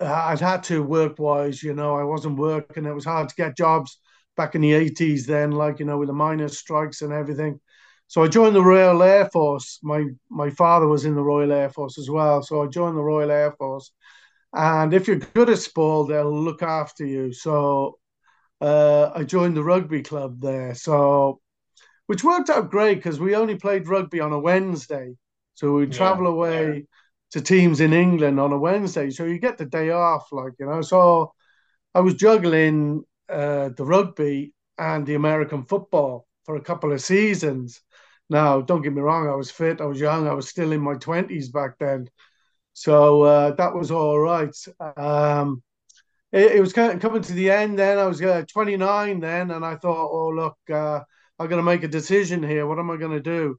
I'd 0.00 0.40
had 0.40 0.62
to 0.64 0.82
work 0.82 1.18
wise. 1.18 1.62
You 1.62 1.74
know, 1.74 1.96
I 1.96 2.04
wasn't 2.04 2.38
working. 2.38 2.86
It 2.86 2.94
was 2.94 3.04
hard 3.04 3.28
to 3.28 3.34
get 3.34 3.56
jobs 3.56 3.98
back 4.36 4.54
in 4.54 4.60
the 4.60 4.72
'80s. 4.72 5.26
Then, 5.26 5.52
like 5.52 5.78
you 5.78 5.86
know, 5.86 5.98
with 5.98 6.08
the 6.08 6.14
miners' 6.14 6.58
strikes 6.58 7.02
and 7.02 7.12
everything. 7.12 7.60
So 8.06 8.22
I 8.22 8.28
joined 8.28 8.54
the 8.54 8.62
Royal 8.62 9.02
Air 9.02 9.28
Force. 9.32 9.80
My 9.82 10.04
my 10.30 10.50
father 10.50 10.86
was 10.86 11.04
in 11.04 11.14
the 11.14 11.22
Royal 11.22 11.52
Air 11.52 11.70
Force 11.70 11.98
as 11.98 12.08
well. 12.10 12.42
So 12.42 12.62
I 12.62 12.66
joined 12.66 12.96
the 12.96 13.02
Royal 13.02 13.30
Air 13.30 13.52
Force, 13.52 13.92
and 14.54 14.94
if 14.94 15.08
you're 15.08 15.16
good 15.16 15.50
at 15.50 15.58
sport, 15.58 16.08
they'll 16.08 16.32
look 16.32 16.62
after 16.62 17.04
you. 17.04 17.32
So 17.32 17.98
uh, 18.60 19.10
I 19.14 19.24
joined 19.24 19.56
the 19.56 19.62
rugby 19.62 20.02
club 20.02 20.40
there. 20.40 20.74
So, 20.74 21.40
which 22.06 22.24
worked 22.24 22.50
out 22.50 22.70
great 22.70 22.96
because 22.96 23.20
we 23.20 23.34
only 23.34 23.56
played 23.56 23.88
rugby 23.88 24.20
on 24.20 24.32
a 24.32 24.38
Wednesday. 24.38 25.16
So 25.54 25.74
we'd 25.74 25.92
yeah, 25.92 25.98
travel 25.98 26.26
away 26.26 26.66
yeah. 26.66 26.80
to 27.32 27.40
teams 27.40 27.80
in 27.80 27.92
England 27.92 28.40
on 28.40 28.52
a 28.52 28.58
Wednesday. 28.58 29.10
So 29.10 29.24
you 29.24 29.38
get 29.38 29.58
the 29.58 29.66
day 29.66 29.90
off, 29.90 30.32
like, 30.32 30.52
you 30.58 30.66
know. 30.66 30.82
So 30.82 31.32
I 31.94 32.00
was 32.00 32.14
juggling 32.14 33.04
uh, 33.28 33.70
the 33.76 33.84
rugby 33.84 34.52
and 34.78 35.06
the 35.06 35.14
American 35.14 35.64
football 35.64 36.26
for 36.44 36.56
a 36.56 36.62
couple 36.62 36.92
of 36.92 37.00
seasons. 37.00 37.80
Now, 38.30 38.60
don't 38.60 38.82
get 38.82 38.92
me 38.92 39.02
wrong, 39.02 39.28
I 39.28 39.34
was 39.34 39.50
fit, 39.50 39.80
I 39.80 39.84
was 39.84 40.00
young, 40.00 40.26
I 40.26 40.32
was 40.34 40.48
still 40.48 40.72
in 40.72 40.80
my 40.80 40.94
20s 40.94 41.52
back 41.52 41.78
then. 41.78 42.08
So 42.72 43.22
uh, 43.22 43.50
that 43.52 43.74
was 43.74 43.90
all 43.90 44.18
right. 44.18 44.54
Um, 44.96 45.62
it, 46.32 46.52
it, 46.52 46.60
was 46.60 46.72
kind 46.72 46.92
of 46.92 47.00
coming 47.00 47.22
to 47.22 47.32
the 47.32 47.50
end 47.50 47.78
then. 47.78 47.98
I 47.98 48.06
was 48.06 48.20
uh, 48.20 48.44
29 48.52 49.20
then, 49.20 49.50
and 49.52 49.64
I 49.64 49.76
thought, 49.76 50.10
oh, 50.10 50.30
look, 50.30 50.56
uh, 50.72 51.00
I'm 51.38 51.48
going 51.48 51.60
to 51.60 51.62
make 51.62 51.84
a 51.84 51.88
decision 51.88 52.42
here. 52.42 52.66
What 52.66 52.78
am 52.78 52.90
I 52.90 52.96
going 52.96 53.22
to 53.22 53.56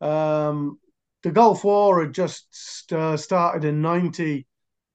do? 0.00 0.06
Um, 0.06 0.78
the 1.22 1.30
Gulf 1.30 1.64
War 1.64 2.02
had 2.02 2.14
just 2.14 2.92
uh, 2.92 3.16
started 3.16 3.64
in 3.64 3.80
90. 3.80 4.46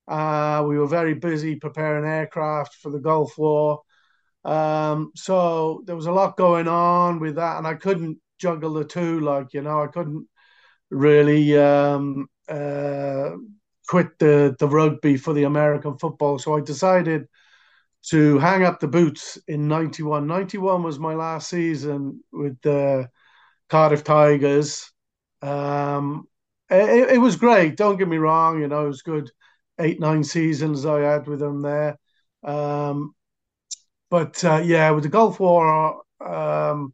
Uh, 0.08 0.64
we 0.68 0.78
were 0.78 0.88
very 0.88 1.16
busy 1.16 1.56
preparing 1.56 2.06
aircraft 2.06 2.76
for 2.76 2.92
the 2.92 3.00
Gulf 3.00 3.38
War. 3.38 3.82
Um, 4.44 5.12
so 5.16 5.82
there 5.86 5.96
was 5.96 6.06
a 6.06 6.12
lot 6.12 6.38
going 6.38 6.68
on 6.68 7.20
with 7.20 7.36
that, 7.36 7.58
and 7.58 7.66
I 7.66 7.74
couldn't 7.74 8.20
juggle 8.38 8.74
the 8.74 8.86
two. 8.86 9.20
Like 9.20 9.54
you 9.54 9.62
know, 9.62 9.84
I 9.84 9.88
couldn't 9.88 10.28
really 10.90 11.58
um, 11.58 12.28
uh, 12.48 13.32
quit 13.88 14.18
the 14.20 14.56
the 14.60 14.68
rugby 14.68 15.18
for 15.18 15.34
the 15.34 15.44
American 15.44 15.98
football. 15.98 16.40
So 16.40 16.56
I 16.56 16.62
decided 16.62 17.28
to 18.10 18.38
hang 18.38 18.64
up 18.64 18.80
the 18.80 18.88
boots 18.88 19.38
in 19.48 19.68
91. 19.68 20.28
91 20.28 20.84
was 20.84 21.00
my 21.00 21.16
last 21.16 21.50
season 21.50 22.24
with 22.32 22.60
the 22.62 23.10
Cardiff 23.70 24.04
Tigers. 24.04 24.92
Um, 25.42 26.28
it, 26.70 27.16
it, 27.16 27.18
was 27.18 27.36
great. 27.36 27.78
Don't 27.78 27.98
get 27.98 28.08
me 28.08 28.18
wrong. 28.18 28.62
You 28.62 28.68
know, 28.68 28.86
it 28.86 28.90
was 28.90 29.02
good. 29.02 29.32
Eight, 29.80 30.00
nine 30.00 30.24
seasons 30.24 30.86
I 30.86 31.02
had 31.02 31.28
with 31.28 31.40
them 31.40 31.62
there. 31.62 31.98
Um, 32.44 33.16
but 34.10 34.44
uh, 34.44 34.62
yeah, 34.64 34.92
with 34.92 35.04
the 35.04 35.10
Gulf 35.10 35.40
War, 35.40 36.04
um, 36.24 36.94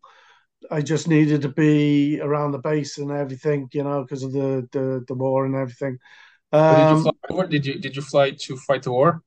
I 0.71 0.81
just 0.81 1.07
needed 1.07 1.41
to 1.41 1.49
be 1.49 2.19
around 2.21 2.51
the 2.51 2.59
base 2.59 2.97
and 2.97 3.11
everything, 3.11 3.67
you 3.73 3.83
know, 3.83 4.03
because 4.03 4.23
of 4.23 4.31
the, 4.31 4.67
the 4.71 5.03
the 5.07 5.13
war 5.13 5.45
and 5.45 5.55
everything. 5.55 5.99
Um, 6.53 6.75
did 6.75 6.81
you 6.81 6.87
um, 6.87 7.03
fly 7.03 7.11
over? 7.29 7.47
Did 7.47 7.65
you 7.65 7.79
did 7.79 7.95
you 7.95 8.01
fly 8.01 8.31
to 8.31 8.57
fight 8.57 8.83
the 8.83 8.91
war? 8.91 9.21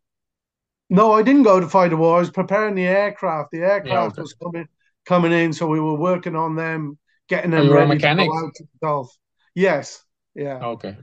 No, 0.90 1.12
I 1.12 1.22
didn't 1.22 1.42
go 1.42 1.60
to 1.60 1.68
fight 1.68 1.90
the 1.90 1.96
war. 1.96 2.16
I 2.16 2.20
was 2.20 2.30
preparing 2.30 2.74
the 2.74 2.86
aircraft. 2.86 3.50
The 3.52 3.60
aircraft 3.60 3.86
yeah, 3.88 4.04
okay. 4.04 4.22
was 4.22 4.34
coming 4.34 4.68
coming 5.04 5.32
in, 5.32 5.52
so 5.52 5.66
we 5.66 5.80
were 5.80 5.96
working 5.96 6.34
on 6.34 6.56
them, 6.56 6.98
getting 7.28 7.50
them 7.50 7.70
ready 7.70 7.88
mechanic? 7.88 8.24
to 8.24 8.30
go 8.30 8.46
out 8.46 8.54
to 8.54 8.64
the 8.64 8.86
Gulf. 8.86 9.16
Yes. 9.54 10.02
Yeah. 10.34 10.64
Okay. 10.64 10.96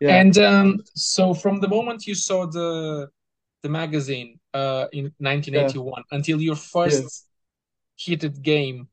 Yeah. 0.00 0.16
And 0.16 0.38
um, 0.38 0.80
so 0.94 1.34
from 1.34 1.60
the 1.60 1.68
moment 1.68 2.06
you 2.06 2.14
saw 2.14 2.46
the 2.46 3.08
the 3.62 3.68
magazine 3.68 4.38
uh, 4.52 4.86
in 4.92 5.04
1981 5.18 5.86
yeah. 6.10 6.16
until 6.16 6.40
your 6.40 6.56
first 6.56 7.02
yes. 7.02 7.26
kitted 7.98 8.42
game, 8.42 8.88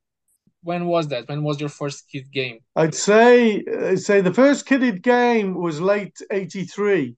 when 0.64 0.86
was 0.86 1.08
that? 1.10 1.28
When 1.28 1.44
was 1.44 1.60
your 1.60 1.70
first 1.70 2.10
kid 2.10 2.32
game? 2.32 2.60
I'd 2.76 2.96
say 2.96 3.64
I'd 3.84 4.00
say 4.00 4.22
the 4.22 4.34
first 4.34 4.68
kitted 4.68 5.02
game 5.02 5.56
was 5.56 5.82
late 5.82 6.18
'83. 6.32 7.16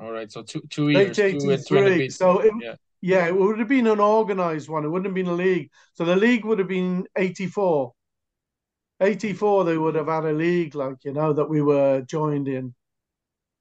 All 0.00 0.12
right, 0.12 0.30
so 0.30 0.42
two 0.42 0.62
two 0.70 0.88
years. 0.90 1.18
Late 1.18 1.36
'83. 1.36 2.08
So 2.10 2.40
it, 2.40 2.52
yeah. 2.60 2.74
yeah, 3.00 3.26
it 3.26 3.36
would 3.36 3.58
have 3.58 3.68
been 3.68 3.86
an 3.86 4.00
organized 4.00 4.68
one. 4.68 4.84
It 4.84 4.88
wouldn't 4.88 5.06
have 5.06 5.14
been 5.14 5.32
a 5.32 5.34
league. 5.34 5.70
So 5.94 6.04
the 6.04 6.16
league 6.16 6.44
would 6.44 6.58
have 6.58 6.68
been 6.68 7.06
'84. 7.16 7.92
84 9.00 9.64
they 9.64 9.76
would 9.76 9.96
have 9.96 10.06
had 10.06 10.24
a 10.24 10.32
league 10.32 10.76
like 10.76 11.04
you 11.04 11.12
know 11.12 11.32
that 11.32 11.48
we 11.48 11.60
were 11.60 12.02
joined 12.02 12.46
in 12.46 12.72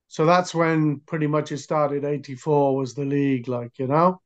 so 0.07 0.23
that's 0.23 0.53
when 0.53 0.99
pretty 1.07 1.25
much 1.25 1.51
it 1.51 1.57
started 1.57 2.05
84 2.05 2.77
was 2.77 2.93
the 2.93 3.05
league 3.05 3.47
like 3.47 3.71
you 3.79 3.87
know 3.87 4.21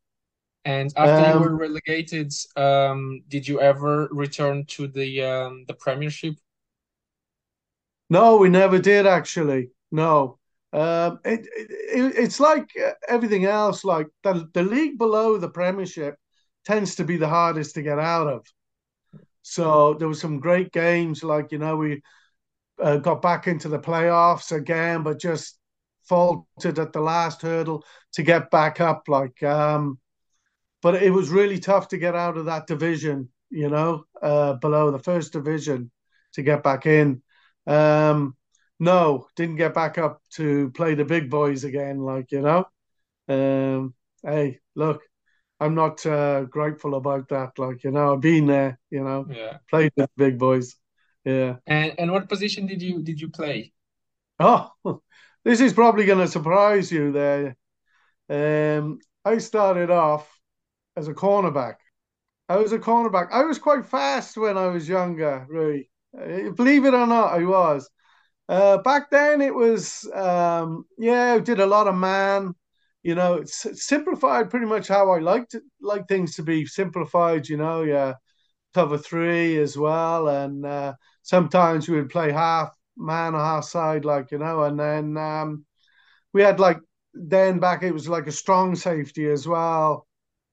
and 0.66 0.92
after 0.98 1.32
um, 1.32 1.34
you 1.34 1.48
were 1.48 1.56
relegated, 1.56 2.34
um, 2.56 3.22
did 3.28 3.48
you 3.48 3.62
ever 3.62 4.10
return 4.12 4.66
to 4.66 4.88
the 4.88 5.22
um, 5.24 5.64
the 5.68 5.76
Premiership? 5.76 6.36
No, 8.10 8.38
we 8.38 8.50
never 8.50 8.80
did 8.80 9.06
actually. 9.06 9.70
No, 9.92 10.40
um, 10.74 11.20
it, 11.24 11.48
it, 11.56 12.16
it's 12.18 12.40
like 12.40 12.70
everything 13.08 13.46
else. 13.46 13.84
Like 13.84 14.08
the 14.24 14.50
the 14.54 14.64
league 14.64 14.98
below 14.98 15.38
the 15.38 15.50
Premiership 15.50 16.16
tends 16.66 16.96
to 16.96 17.04
be 17.04 17.18
the 17.18 17.30
hardest 17.30 17.76
to 17.76 17.84
get 17.84 18.00
out 18.00 18.28
of. 18.28 18.46
So 19.44 19.94
there 19.94 20.08
were 20.08 20.16
some 20.16 20.40
great 20.40 20.72
games. 20.74 21.24
Like 21.24 21.52
you 21.52 21.60
know, 21.60 21.78
we 21.78 22.02
uh, 22.82 22.98
got 22.98 23.22
back 23.22 23.48
into 23.48 23.70
the 23.70 23.80
playoffs 23.80 24.52
again, 24.52 25.04
but 25.04 25.20
just 25.20 25.60
faltered 26.10 26.80
at 26.80 26.92
the 26.92 27.02
last 27.02 27.44
hurdle 27.44 27.86
to 28.14 28.24
get 28.24 28.50
back 28.50 28.82
up. 28.82 29.04
Like 29.08 29.42
um, 29.44 30.00
but 30.86 31.02
it 31.02 31.10
was 31.10 31.30
really 31.30 31.58
tough 31.58 31.88
to 31.88 31.98
get 31.98 32.14
out 32.14 32.38
of 32.38 32.46
that 32.46 32.68
division, 32.68 33.28
you 33.50 33.70
know, 33.70 34.06
uh, 34.22 34.54
below 34.54 34.92
the 34.92 35.00
first 35.00 35.34
division 35.34 35.90
to 36.34 36.44
get 36.44 36.62
back 36.62 36.86
in. 36.86 37.24
Um, 37.66 38.38
no, 38.80 39.26
didn't 39.36 39.56
get 39.56 39.74
back 39.74 39.98
up 39.98 40.22
to 40.34 40.70
play 40.76 40.94
the 40.94 41.04
big 41.04 41.28
boys 41.28 41.64
again, 41.64 41.98
like, 41.98 42.32
you 42.32 42.42
know. 42.42 42.66
Um, 43.28 43.96
hey, 44.22 44.60
look, 44.76 45.02
I'm 45.60 45.74
not 45.74 46.06
uh, 46.06 46.44
grateful 46.44 46.94
about 46.94 47.30
that. 47.30 47.58
Like, 47.58 47.84
you 47.84 47.90
know, 47.90 48.14
I've 48.14 48.22
been 48.22 48.46
there, 48.46 48.78
you 48.92 49.04
know, 49.04 49.26
yeah. 49.28 49.58
played 49.68 49.92
the 49.98 50.08
big 50.16 50.38
boys. 50.38 50.76
Yeah. 51.24 51.56
And 51.66 51.96
and 51.98 52.12
what 52.12 52.30
position 52.30 52.68
did 52.68 52.84
you 52.84 53.02
did 53.02 53.20
you 53.20 53.32
play? 53.32 53.74
Oh, 54.40 54.70
this 55.44 55.62
is 55.62 55.74
probably 55.74 56.06
going 56.06 56.20
to 56.20 56.28
surprise 56.28 56.92
you 56.92 57.12
there. 57.12 57.58
Um, 58.30 59.00
I 59.26 59.40
started 59.40 59.90
off 59.90 60.30
as 60.96 61.08
a 61.08 61.14
cornerback. 61.14 61.76
I 62.48 62.58
was 62.58 62.72
a 62.74 62.80
cornerback. 62.80 63.32
I 63.32 63.44
was 63.44 63.58
quite 63.58 63.86
fast 63.86 64.38
when 64.38 64.58
I 64.58 64.68
was 64.68 64.88
younger, 64.88 65.46
really. 65.50 65.90
Uh, 66.18 66.52
believe 66.52 66.86
it 66.86 66.94
or 66.94 67.08
not, 67.08 67.34
I 67.34 67.44
was. 67.44 67.90
Uh, 68.48 68.78
back 68.80 69.10
then, 69.10 69.42
it 69.42 69.54
was, 69.54 70.10
um, 70.14 70.86
yeah, 70.98 71.34
I 71.34 71.40
did 71.40 71.60
a 71.60 71.66
lot 71.66 71.88
of 71.88 71.96
man. 71.96 72.54
You 73.04 73.16
know, 73.16 73.36
it's 73.36 73.86
simplified 73.86 74.50
pretty 74.50 74.66
much 74.66 74.88
how 74.88 75.12
I 75.12 75.20
liked 75.20 75.56
like 75.82 76.08
things 76.08 76.36
to 76.36 76.44
be 76.44 76.66
simplified, 76.66 77.50
you 77.50 77.58
know, 77.58 77.82
yeah, 77.84 78.14
cover 78.74 78.98
three 78.98 79.58
as 79.60 79.78
well. 79.78 80.28
And 80.28 80.66
uh, 80.66 80.94
sometimes 81.24 81.88
we 81.88 81.98
would 81.98 82.10
play 82.10 82.32
half 82.32 82.76
man 82.98 83.34
half 83.34 83.66
side, 83.66 84.06
like, 84.06 84.32
you 84.32 84.40
know, 84.40 84.64
and 84.64 84.80
then 84.80 85.18
um, 85.18 85.66
we 86.34 86.42
had 86.42 86.60
like, 86.60 86.80
then 87.14 87.60
back 87.60 87.84
it 87.84 87.94
was 87.94 88.10
like 88.10 88.28
a 88.28 88.32
strong 88.32 88.76
safety 88.76 89.28
as 89.30 89.48
well 89.48 90.08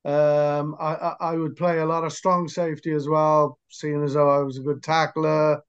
um, 0.05 0.77
I, 0.81 1.15
I 1.21 1.35
would 1.37 1.57
play 1.57 1.79
a 1.79 1.87
lot 1.87 2.05
of 2.05 2.13
strong 2.13 2.49
safety 2.49 2.93
as 2.93 3.09
well, 3.09 3.59
seeing 3.71 4.03
as 4.03 4.15
though 4.15 4.31
I 4.31 4.43
was 4.43 4.59
a 4.59 4.63
good 4.63 4.83
tackler. 4.83 5.63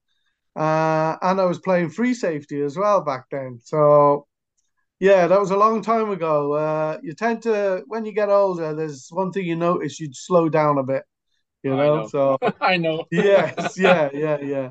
uh, 0.56 1.16
and 1.22 1.40
I 1.40 1.44
was 1.44 1.58
playing 1.58 1.90
free 1.90 2.14
safety 2.14 2.60
as 2.62 2.76
well 2.76 3.00
back 3.02 3.26
then. 3.30 3.60
So 3.62 4.26
yeah, 5.00 5.26
that 5.26 5.40
was 5.40 5.50
a 5.50 5.56
long 5.56 5.82
time 5.82 6.10
ago. 6.10 6.52
Uh, 6.52 6.98
you 7.02 7.12
tend 7.14 7.42
to 7.42 7.82
when 7.86 8.04
you 8.04 8.12
get 8.12 8.28
older, 8.28 8.74
there's 8.74 9.08
one 9.10 9.32
thing 9.32 9.46
you 9.46 9.56
notice 9.56 10.00
you'd 10.00 10.16
slow 10.16 10.48
down 10.48 10.78
a 10.78 10.82
bit. 10.82 11.02
You 11.62 11.76
know, 11.76 11.96
know. 11.96 12.08
so 12.08 12.38
I 12.60 12.76
know. 12.76 13.04
yes, 13.10 13.78
yeah, 13.78 14.10
yeah, 14.12 14.38
yeah. 14.40 14.70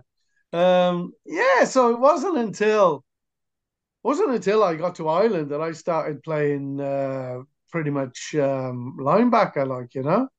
Um, 0.53 1.13
yeah, 1.25 1.63
so 1.65 1.89
it 1.89 2.00
wasn't 2.00 2.38
until 2.38 3.03
wasn't 4.03 4.36
until 4.36 4.63
I 4.63 4.75
got 4.75 4.96
to 4.96 5.10
Ireland 5.10 5.50
that 5.50 5.62
I 5.62 5.72
started 5.72 6.24
playing 6.24 6.79
uh, 6.79 7.39
pretty 7.74 7.92
much 7.92 8.36
um, 8.38 8.98
linebacker, 9.01 9.68
like 9.68 9.96
you 9.96 10.03
know. 10.03 10.30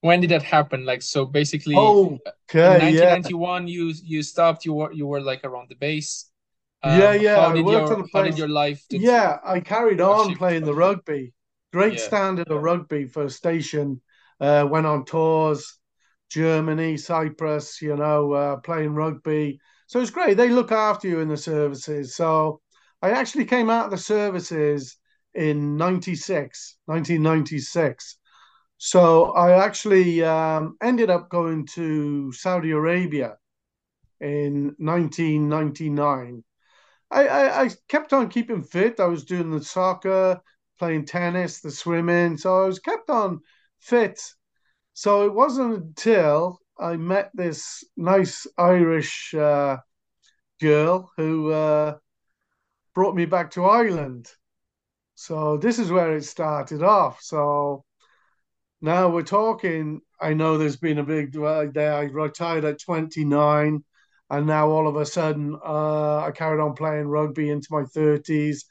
When 0.00 0.20
did 0.20 0.30
that 0.30 0.42
happen? 0.42 0.84
Like 0.84 1.02
so, 1.02 1.24
basically, 1.26 1.98
Oh, 2.04 2.18
in 2.62 2.76
okay, 2.76 2.86
yeah, 2.86 3.16
1991, 3.18 3.68
you 3.68 3.92
you 4.02 4.22
stopped. 4.22 4.64
You 4.64 4.74
were 4.74 4.92
you 4.92 5.06
were 5.06 5.20
like 5.20 5.44
around 5.44 5.68
the 5.70 5.74
base. 5.76 6.30
yeah, 6.82 7.12
Um, 7.12 7.14
yeah. 7.14 7.40
how 7.40 7.48
I 7.48 7.56
worked 7.56 7.90
your 7.90 7.90
on 7.90 7.98
the 8.02 8.08
how 8.12 8.22
did 8.22 8.36
place. 8.36 8.38
your 8.38 8.48
life 8.48 8.84
Yeah, 8.90 9.38
I 9.44 9.60
carried 9.60 10.00
uh, 10.08 10.14
on 10.16 10.34
playing 10.34 10.64
the 10.64 10.74
rugby. 10.74 11.32
Great 11.72 11.98
Yeah, 11.98 12.00
standard 12.00 12.50
of 12.50 12.62
rugby 12.62 13.06
for 13.06 13.24
a 13.24 13.30
station. 13.30 14.00
Uh, 14.40 14.66
went 14.70 14.86
on 14.86 15.04
tours, 15.04 15.78
Germany, 16.30 16.96
Cyprus, 16.96 17.80
you 17.82 17.96
know, 17.96 18.32
uh, 18.32 18.56
playing 18.58 18.94
rugby. 18.94 19.60
So 19.86 20.00
it's 20.00 20.10
great. 20.10 20.36
They 20.36 20.48
look 20.50 20.72
after 20.72 21.08
you 21.08 21.20
in 21.20 21.28
the 21.28 21.36
services. 21.36 22.14
So 22.16 22.60
I 23.02 23.10
actually 23.10 23.46
came 23.46 23.70
out 23.70 23.86
of 23.86 23.90
the 23.92 23.98
services 23.98 24.96
in 25.34 25.76
96, 25.76 26.76
1996. 26.86 28.18
So 28.78 29.32
I 29.32 29.64
actually 29.64 30.22
um, 30.24 30.76
ended 30.82 31.10
up 31.10 31.28
going 31.28 31.66
to 31.74 32.32
Saudi 32.32 32.72
Arabia 32.72 33.36
in 34.20 34.74
1999. 34.78 36.44
I, 37.10 37.26
I, 37.26 37.62
I 37.62 37.70
kept 37.88 38.12
on 38.12 38.28
keeping 38.28 38.62
fit. 38.62 39.00
I 39.00 39.06
was 39.06 39.24
doing 39.24 39.50
the 39.50 39.62
soccer, 39.62 40.40
playing 40.78 41.06
tennis, 41.06 41.60
the 41.60 41.70
swimming. 41.70 42.36
So 42.36 42.62
I 42.62 42.66
was 42.66 42.78
kept 42.78 43.10
on 43.10 43.40
fit. 43.80 44.20
So 44.94 45.26
it 45.26 45.34
wasn't 45.34 45.74
until 45.74 46.60
I 46.78 46.96
met 46.96 47.30
this 47.34 47.84
nice 47.96 48.46
Irish 48.58 49.34
uh, 49.34 49.78
girl 50.60 51.10
who 51.16 51.52
uh, 51.52 51.96
brought 52.94 53.14
me 53.14 53.26
back 53.26 53.52
to 53.52 53.64
Ireland. 53.64 54.30
So 55.14 55.56
this 55.56 55.78
is 55.78 55.90
where 55.90 56.16
it 56.16 56.24
started 56.24 56.82
off. 56.82 57.20
So 57.22 57.84
now 58.80 59.08
we're 59.08 59.22
talking. 59.22 60.00
I 60.20 60.34
know 60.34 60.58
there's 60.58 60.76
been 60.76 60.98
a 60.98 61.04
big 61.04 61.32
there. 61.32 61.94
I 61.94 62.02
retired 62.04 62.64
at 62.64 62.80
29, 62.80 63.84
and 64.30 64.46
now 64.46 64.68
all 64.70 64.88
of 64.88 64.96
a 64.96 65.06
sudden, 65.06 65.56
uh, 65.64 66.18
I 66.18 66.30
carried 66.32 66.60
on 66.60 66.74
playing 66.74 67.08
rugby 67.08 67.50
into 67.50 67.68
my 67.70 67.84
30s. 67.84 68.64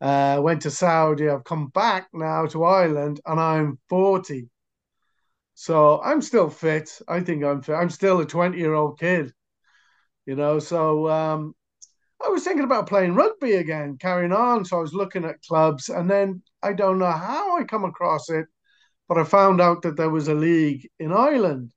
Uh, 0.00 0.38
went 0.42 0.62
to 0.62 0.70
Saudi. 0.70 1.28
I've 1.28 1.44
come 1.44 1.68
back 1.68 2.08
now 2.12 2.46
to 2.46 2.64
Ireland, 2.64 3.20
and 3.26 3.40
I'm 3.40 3.78
40. 3.88 4.48
So 5.54 6.00
I'm 6.02 6.22
still 6.22 6.50
fit. 6.50 7.00
I 7.08 7.20
think 7.20 7.44
I'm 7.44 7.62
fit. 7.62 7.74
I'm 7.74 7.90
still 7.90 8.20
a 8.20 8.26
20 8.26 8.58
year 8.58 8.74
old 8.74 8.98
kid, 9.00 9.32
you 10.26 10.36
know. 10.36 10.58
So 10.60 11.08
um, 11.08 11.54
I 12.24 12.28
was 12.28 12.44
thinking 12.44 12.64
about 12.64 12.88
playing 12.88 13.14
rugby 13.14 13.54
again, 13.54 13.96
carrying 13.98 14.32
on. 14.32 14.64
So 14.64 14.78
I 14.78 14.80
was 14.80 14.94
looking 14.94 15.24
at 15.24 15.42
clubs, 15.42 15.88
and 15.88 16.10
then 16.10 16.42
I 16.62 16.72
don't 16.72 16.98
know 16.98 17.10
how 17.10 17.58
I 17.58 17.64
come 17.64 17.84
across 17.84 18.28
it, 18.30 18.46
but 19.08 19.18
I 19.18 19.24
found 19.24 19.60
out 19.60 19.82
that 19.82 19.96
there 19.96 20.10
was 20.10 20.28
a 20.28 20.34
league 20.34 20.88
in 20.98 21.12
Ireland. 21.12 21.72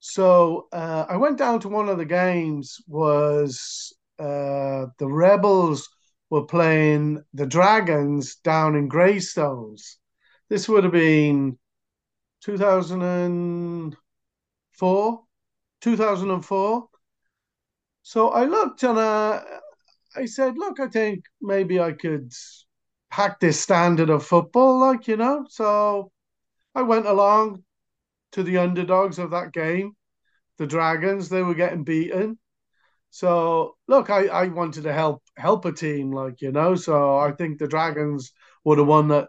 So 0.00 0.68
uh, 0.72 1.06
I 1.08 1.16
went 1.18 1.38
down 1.38 1.60
to 1.60 1.68
one 1.68 1.88
of 1.88 1.98
the 1.98 2.04
games. 2.06 2.78
Was 2.88 3.94
uh, 4.18 4.86
the 4.98 5.06
Rebels 5.06 5.88
were 6.30 6.46
playing 6.46 7.22
the 7.34 7.46
Dragons 7.46 8.36
down 8.36 8.76
in 8.76 8.88
Greystones. 8.88 9.98
This 10.48 10.68
would 10.68 10.84
have 10.84 10.92
been 10.92 11.58
2004, 12.42 15.24
2004. 15.80 16.89
So 18.02 18.28
I 18.30 18.44
looked 18.44 18.82
and 18.82 18.98
uh, 18.98 19.42
I 20.16 20.26
said, 20.26 20.58
look, 20.58 20.80
I 20.80 20.88
think 20.88 21.24
maybe 21.40 21.80
I 21.80 21.92
could 21.92 22.32
hack 23.10 23.40
this 23.40 23.60
standard 23.60 24.10
of 24.10 24.24
football, 24.26 24.80
like, 24.80 25.08
you 25.08 25.16
know. 25.16 25.46
So 25.48 26.12
I 26.74 26.82
went 26.82 27.06
along 27.06 27.64
to 28.32 28.42
the 28.42 28.58
underdogs 28.58 29.18
of 29.18 29.30
that 29.32 29.52
game, 29.52 29.92
the 30.58 30.66
Dragons. 30.66 31.28
They 31.28 31.42
were 31.42 31.54
getting 31.54 31.84
beaten. 31.84 32.38
So 33.10 33.76
look, 33.88 34.10
I, 34.10 34.26
I 34.28 34.48
wanted 34.48 34.84
to 34.84 34.92
help 34.92 35.22
help 35.36 35.64
a 35.64 35.72
team, 35.72 36.12
like, 36.12 36.40
you 36.42 36.52
know. 36.52 36.74
So 36.76 37.18
I 37.18 37.32
think 37.32 37.58
the 37.58 37.68
Dragons 37.68 38.32
were 38.64 38.76
the 38.76 38.84
one 38.84 39.08
that 39.08 39.28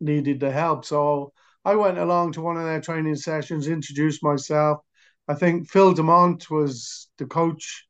needed 0.00 0.40
the 0.40 0.50
help. 0.52 0.84
So 0.84 1.32
I 1.64 1.76
went 1.76 1.98
along 1.98 2.32
to 2.32 2.42
one 2.42 2.56
of 2.56 2.64
their 2.64 2.80
training 2.80 3.16
sessions, 3.16 3.68
introduced 3.68 4.22
myself. 4.22 4.80
I 5.28 5.34
think 5.34 5.68
Phil 5.70 5.94
Demont 5.94 6.50
was 6.50 7.08
the 7.18 7.26
coach 7.26 7.87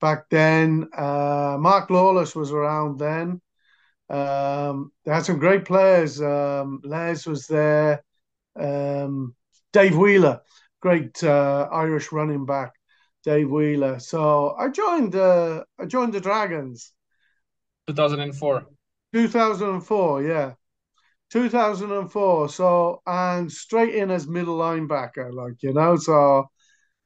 back 0.00 0.28
then. 0.30 0.88
Uh, 0.96 1.56
Mark 1.58 1.90
Lawless 1.90 2.34
was 2.34 2.52
around 2.52 2.98
then. 2.98 3.40
Um, 4.08 4.92
they 5.04 5.12
had 5.12 5.24
some 5.24 5.38
great 5.38 5.64
players. 5.64 6.20
Um, 6.20 6.80
Les 6.84 7.26
was 7.26 7.46
there. 7.46 8.02
Um, 8.58 9.34
Dave 9.72 9.96
Wheeler, 9.96 10.40
great 10.80 11.22
uh, 11.22 11.68
Irish 11.70 12.10
running 12.10 12.46
back, 12.46 12.72
Dave 13.24 13.50
Wheeler. 13.50 13.98
So 13.98 14.54
I 14.58 14.68
joined. 14.68 15.14
Uh, 15.14 15.64
I 15.78 15.84
joined 15.84 16.14
the 16.14 16.20
Dragons, 16.20 16.92
2004. 17.86 18.66
2004. 19.12 20.22
Yeah, 20.22 20.54
2004. 21.30 22.48
So 22.48 23.02
and 23.06 23.52
straight 23.52 23.94
in 23.94 24.10
as 24.10 24.26
middle 24.26 24.58
linebacker, 24.58 25.32
like 25.32 25.62
you 25.62 25.72
know. 25.74 25.96
So 25.96 26.48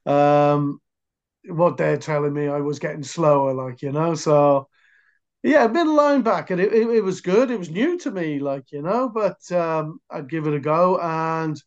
um, 0.06 0.80
what 1.46 1.76
they're 1.76 1.96
telling 1.98 2.32
me, 2.34 2.48
I 2.48 2.60
was 2.60 2.78
getting 2.78 3.02
slower, 3.02 3.52
like 3.54 3.82
you 3.82 3.92
know. 3.92 4.14
So 4.14 4.68
yeah, 5.42 5.66
middle 5.66 5.96
linebacker. 5.96 6.52
It, 6.58 6.72
it, 6.72 6.88
it 6.90 7.04
was 7.04 7.20
good. 7.20 7.50
It 7.50 7.58
was 7.58 7.70
new 7.70 7.98
to 8.00 8.10
me, 8.10 8.38
like 8.40 8.72
you 8.72 8.82
know, 8.82 9.08
but 9.08 9.50
um, 9.52 10.00
I'd 10.10 10.30
give 10.30 10.46
it 10.46 10.54
a 10.54 10.60
go, 10.60 10.98
and 11.00 11.60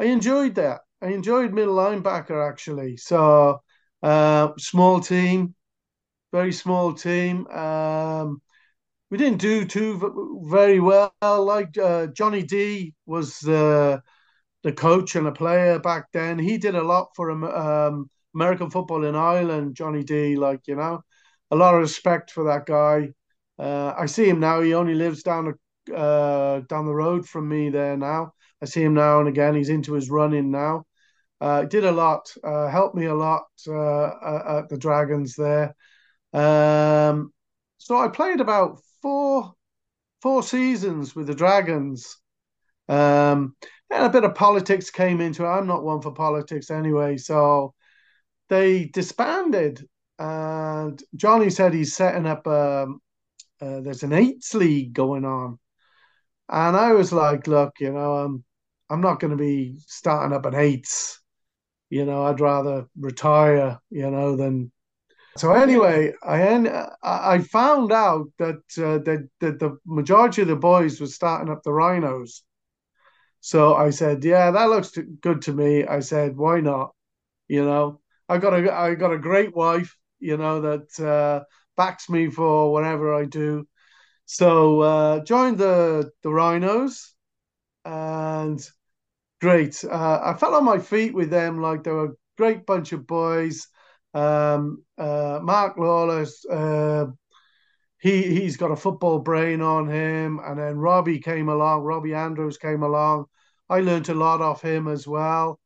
I 0.00 0.06
enjoyed 0.06 0.56
that. 0.56 0.82
I 1.02 1.08
enjoyed 1.08 1.52
middle 1.54 1.76
linebacker 1.76 2.48
actually. 2.48 2.96
So 2.98 3.60
uh, 4.02 4.50
small 4.58 5.00
team, 5.00 5.54
very 6.32 6.52
small 6.52 6.92
team. 6.94 7.46
Um, 7.48 8.40
we 9.10 9.18
didn't 9.18 9.40
do 9.40 9.64
too 9.66 10.42
very 10.48 10.80
well. 10.80 11.12
Like 11.22 11.76
uh, 11.78 12.08
Johnny 12.08 12.42
D 12.42 12.94
was 13.06 13.38
the 13.40 14.02
the 14.64 14.72
coach 14.72 15.16
and 15.16 15.26
a 15.28 15.32
player 15.32 15.78
back 15.78 16.06
then. 16.12 16.38
He 16.38 16.58
did 16.58 16.74
a 16.76 16.82
lot 16.82 17.10
for 17.16 17.30
um, 17.30 17.44
um, 17.44 18.10
American 18.34 18.70
football 18.70 19.04
in 19.04 19.14
Ireland. 19.14 19.74
Johnny 19.74 20.02
D, 20.02 20.36
like 20.36 20.66
you 20.66 20.76
know, 20.76 21.02
a 21.50 21.56
lot 21.56 21.74
of 21.74 21.80
respect 21.80 22.30
for 22.30 22.44
that 22.44 22.66
guy. 22.66 23.10
Uh, 23.58 23.94
I 23.96 24.06
see 24.06 24.28
him 24.28 24.40
now. 24.40 24.60
He 24.60 24.74
only 24.74 24.94
lives 24.94 25.22
down 25.22 25.54
the 25.86 25.94
uh, 25.94 26.60
down 26.68 26.86
the 26.86 26.94
road 26.94 27.28
from 27.28 27.48
me 27.48 27.70
there 27.70 27.96
now. 27.96 28.32
I 28.62 28.66
see 28.66 28.82
him 28.82 28.94
now 28.94 29.20
and 29.20 29.28
again. 29.28 29.54
He's 29.54 29.68
into 29.68 29.94
his 29.94 30.10
running 30.10 30.50
now. 30.50 30.84
Uh, 31.40 31.64
did 31.64 31.84
a 31.84 31.92
lot, 31.92 32.32
uh, 32.42 32.68
helped 32.68 32.94
me 32.94 33.06
a 33.06 33.14
lot 33.14 33.44
uh, 33.68 34.58
at 34.58 34.68
the 34.68 34.78
Dragons 34.78 35.34
there. 35.36 35.74
Um, 36.32 37.32
so 37.76 37.98
I 37.98 38.08
played 38.08 38.40
about 38.40 38.80
four 39.02 39.52
four 40.22 40.42
seasons 40.42 41.14
with 41.14 41.26
the 41.26 41.34
Dragons. 41.34 42.16
Um, 42.88 43.56
and 43.90 44.04
a 44.04 44.08
bit 44.10 44.24
of 44.24 44.34
politics 44.34 44.90
came 44.90 45.20
into 45.20 45.44
it. 45.44 45.48
I'm 45.48 45.66
not 45.66 45.84
one 45.84 46.00
for 46.00 46.12
politics 46.12 46.70
anyway, 46.70 47.18
so 47.18 47.74
they 48.48 48.86
disbanded. 48.86 49.88
And 50.18 51.02
Johnny 51.16 51.50
said 51.50 51.74
he's 51.74 51.96
setting 51.96 52.26
up. 52.26 52.46
a. 52.46 52.86
uh, 53.60 53.80
there's 53.80 54.02
an 54.02 54.12
eights 54.12 54.54
league 54.54 54.92
going 54.92 55.24
on, 55.24 55.58
and 56.48 56.76
I 56.76 56.92
was 56.92 57.12
like, 57.12 57.46
look, 57.46 57.74
you 57.80 57.92
know, 57.92 58.16
I'm 58.18 58.44
I'm 58.90 59.00
not 59.00 59.20
going 59.20 59.30
to 59.32 59.36
be 59.36 59.78
starting 59.86 60.34
up 60.36 60.46
an 60.46 60.54
eights. 60.54 61.20
You 61.90 62.04
know, 62.04 62.24
I'd 62.24 62.40
rather 62.40 62.86
retire. 62.98 63.78
You 63.90 64.10
know, 64.10 64.36
than 64.36 64.72
so 65.36 65.52
anyway, 65.52 66.12
I 66.22 66.42
en- 66.42 66.88
I 67.02 67.38
found 67.40 67.92
out 67.92 68.28
that 68.38 68.62
uh, 68.78 68.98
that 69.04 69.28
that 69.40 69.58
the 69.58 69.78
majority 69.86 70.42
of 70.42 70.48
the 70.48 70.56
boys 70.56 71.00
were 71.00 71.06
starting 71.08 71.52
up 71.52 71.62
the 71.62 71.72
rhinos. 71.72 72.42
So 73.40 73.74
I 73.74 73.90
said, 73.90 74.24
yeah, 74.24 74.50
that 74.52 74.70
looks 74.70 74.92
good 75.20 75.42
to 75.42 75.52
me. 75.52 75.84
I 75.86 76.00
said, 76.00 76.36
why 76.36 76.60
not? 76.60 76.94
You 77.48 77.64
know, 77.64 78.00
I 78.28 78.38
got 78.38 78.54
a 78.54 78.72
I 78.72 78.94
got 78.94 79.12
a 79.12 79.18
great 79.18 79.54
wife, 79.54 79.96
you 80.18 80.36
know, 80.36 80.60
that 80.62 81.00
uh, 81.00 81.44
backs 81.76 82.08
me 82.08 82.30
for 82.30 82.72
whatever 82.72 83.14
I 83.14 83.24
do. 83.26 83.66
So 84.26 84.80
uh, 84.80 85.20
joined 85.24 85.58
the 85.58 86.10
the 86.22 86.30
rhinos 86.30 87.14
and 87.84 88.60
great. 89.40 89.84
Uh, 89.84 90.20
I 90.24 90.34
fell 90.34 90.54
on 90.54 90.64
my 90.64 90.78
feet 90.78 91.14
with 91.14 91.30
them 91.30 91.60
like 91.60 91.84
they 91.84 91.92
were 91.92 92.06
a 92.06 92.16
great 92.38 92.66
bunch 92.66 92.92
of 92.92 93.06
boys. 93.06 93.68
Um, 94.14 94.84
uh, 94.98 95.40
Mark 95.42 95.76
Lawless, 95.78 96.44
uh, 96.46 97.06
he 98.00 98.22
he's 98.22 98.56
got 98.56 98.70
a 98.70 98.76
football 98.76 99.18
brain 99.20 99.60
on 99.60 99.88
him, 99.88 100.40
and 100.44 100.58
then 100.58 100.78
Robbie 100.78 101.20
came 101.20 101.48
along. 101.48 101.82
Robbie 101.82 102.14
Andrews 102.14 102.58
came 102.58 102.82
along. 102.82 103.26
I 103.68 103.80
learned 103.80 104.08
a 104.08 104.14
lot 104.14 104.40
off 104.42 104.62
him 104.62 104.88
as 104.88 105.06
well. 105.06 105.58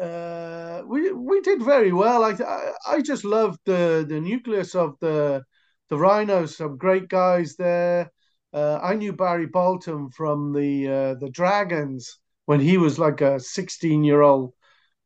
Uh, 0.00 0.82
we 0.86 1.12
we 1.12 1.40
did 1.42 1.62
very 1.62 1.92
well. 1.92 2.24
I, 2.24 2.32
I 2.32 2.72
I 2.96 3.00
just 3.02 3.24
loved 3.24 3.60
the 3.64 4.04
the 4.08 4.20
nucleus 4.20 4.74
of 4.74 4.96
the 5.00 5.44
the 5.88 5.96
Rhinos. 5.96 6.56
Some 6.56 6.76
great 6.78 7.08
guys 7.08 7.54
there. 7.56 8.10
Uh, 8.52 8.78
I 8.82 8.94
knew 8.94 9.12
Barry 9.12 9.46
Bolton 9.46 10.10
from 10.10 10.52
the 10.52 10.88
uh, 10.88 11.14
the 11.14 11.30
Dragons 11.30 12.18
when 12.46 12.60
he 12.60 12.76
was 12.76 12.98
like 12.98 13.20
a 13.20 13.38
16 13.38 14.02
year 14.04 14.22
old 14.22 14.52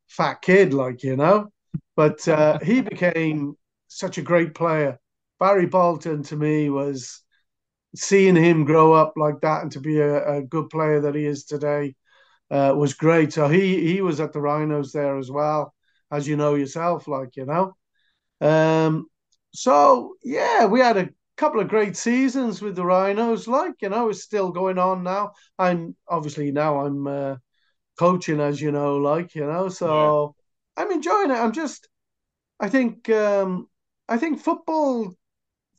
fat 0.09 0.42
kid, 0.42 0.74
like 0.74 1.03
you 1.05 1.16
know. 1.16 1.48
But 1.96 2.27
uh, 2.29 2.59
he 2.61 2.81
became 2.94 3.57
such 3.88 4.18
a 4.18 4.22
great 4.22 4.55
player. 4.55 4.98
Barry 5.40 5.66
Bolton 5.66 6.22
to 6.24 6.37
me 6.37 6.70
was 6.70 7.22
seeing 7.96 8.37
him 8.37 8.64
grow 8.64 8.92
up 8.92 9.12
like 9.16 9.40
that 9.40 9.62
and 9.62 9.72
to 9.72 9.81
be 9.81 9.98
a, 10.01 10.38
a 10.38 10.42
good 10.42 10.68
player 10.70 11.01
that 11.01 11.14
he 11.14 11.24
is 11.27 11.44
today 11.44 11.94
uh, 12.51 12.75
was 12.77 12.95
great. 12.95 13.33
So 13.33 13.49
he 13.49 13.93
he 13.93 14.01
was 14.01 14.21
at 14.21 14.33
the 14.33 14.41
Rhinos 14.41 14.93
there 14.93 15.19
as 15.19 15.31
well, 15.31 15.75
as 16.11 16.27
you 16.27 16.37
know 16.37 16.55
yourself, 16.55 17.09
like 17.09 17.37
you 17.37 17.47
know. 17.47 17.77
Um, 18.41 19.07
so 19.53 20.15
yeah, 20.23 20.67
we 20.67 20.81
had 20.81 20.97
a 20.97 21.11
couple 21.37 21.61
of 21.61 21.69
great 21.69 21.97
seasons 21.97 22.63
with 22.63 22.77
the 22.77 22.85
Rhinos. 22.85 23.49
Like 23.49 23.75
you 23.81 23.89
know, 23.89 24.09
it's 24.09 24.23
still 24.23 24.51
going 24.51 24.79
on 24.79 25.03
now. 25.03 25.33
I'm 25.59 25.97
obviously 26.09 26.51
now 26.53 26.81
I'm 26.87 27.07
uh, 27.07 27.37
coaching, 27.99 28.41
as 28.41 28.61
you 28.61 28.73
know, 28.73 28.97
like 28.97 29.35
you 29.35 29.47
know. 29.47 29.69
So 29.69 30.35
yeah. 30.77 30.85
I'm 30.85 30.93
enjoying 30.93 31.31
it. 31.31 31.35
I'm 31.35 31.53
just, 31.53 31.89
I 32.61 32.69
think, 32.69 33.09
um, 33.11 33.69
I 34.09 34.17
think 34.17 34.41
football, 34.41 35.15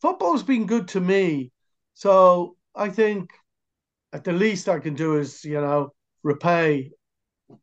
football's 0.02 0.44
been 0.44 0.66
good 0.66 0.90
to 0.90 1.00
me. 1.00 1.52
So 1.94 2.56
I 2.76 2.90
think 2.90 3.32
at 4.14 4.24
the 4.24 4.34
least 4.34 4.70
I 4.70 4.80
can 4.80 4.96
do 4.96 5.18
is 5.18 5.44
you 5.44 5.62
know 5.62 5.94
repay 6.24 6.92